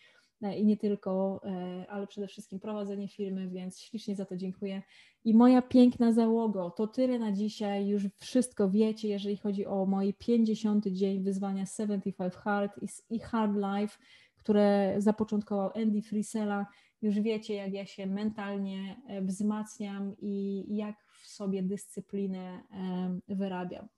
i 0.57 0.64
nie 0.64 0.77
tylko, 0.77 1.40
ale 1.88 2.07
przede 2.07 2.27
wszystkim 2.27 2.61
prowadzenie 2.61 3.09
firmy, 3.09 3.49
więc 3.49 3.81
ślicznie 3.81 4.16
za 4.16 4.25
to 4.25 4.37
dziękuję. 4.37 4.83
I 5.25 5.35
moja 5.35 5.62
piękna 5.62 6.12
załogo, 6.12 6.71
to 6.71 6.87
tyle 6.87 7.18
na 7.18 7.33
dzisiaj, 7.33 7.88
już 7.88 8.03
wszystko 8.18 8.71
wiecie, 8.71 9.09
jeżeli 9.09 9.37
chodzi 9.37 9.66
o 9.66 9.87
mój 9.87 10.14
50 10.14 10.87
dzień 10.87 11.23
wyzwania 11.23 11.66
75 11.66 12.35
Hard 12.35 12.81
i 13.11 13.18
Hard 13.18 13.53
Life 13.57 13.99
które 14.43 14.95
zapoczątkował 14.99 15.71
Andy 15.75 16.03
Frisella. 16.03 16.67
Już 17.03 17.21
wiecie, 17.21 17.55
jak 17.55 17.73
ja 17.73 17.87
się 17.87 18.07
mentalnie 18.07 18.97
e, 19.09 19.23
wzmacniam 19.23 20.15
i 20.19 20.65
jak 20.77 20.97
w 21.23 21.27
sobie 21.27 21.63
dyscyplinę 21.63 22.63
e, 22.71 23.35
wyrabiam. 23.35 23.89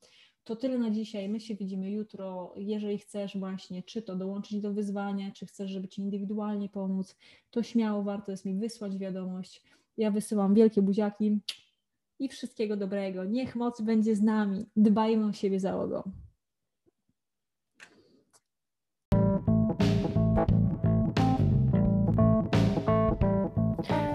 To 0.45 0.57
tyle 0.57 0.79
na 0.79 0.91
dzisiaj. 0.91 1.29
My 1.29 1.41
się 1.41 1.55
widzimy 1.55 1.91
jutro. 1.91 2.55
Jeżeli 2.57 2.99
chcesz 2.99 3.37
właśnie, 3.39 3.83
czy 3.83 4.03
to 4.03 4.17
dołączyć 4.17 4.61
do 4.61 4.73
wyzwania, 4.73 5.31
czy 5.31 5.47
chcesz, 5.47 5.71
żeby 5.71 5.89
Ci 5.89 6.03
indywidualnie 6.03 6.69
pomóc, 6.69 7.17
to 7.51 7.63
śmiało 7.63 8.03
warto 8.03 8.31
jest 8.31 8.45
mi 8.45 8.55
wysłać 8.55 8.99
wiadomość. 8.99 9.63
Ja 9.97 10.11
wysyłam 10.11 10.55
wielkie 10.55 10.83
buziaki 10.83 11.39
i 12.19 12.29
wszystkiego 12.29 12.77
dobrego. 12.77 13.25
Niech 13.25 13.57
moc 13.57 13.81
będzie 13.81 14.17
z 14.17 14.23
nami. 14.23 14.67
Dbajmy 14.77 15.27
o 15.27 15.33
siebie 15.33 15.61
załogą. 15.61 16.24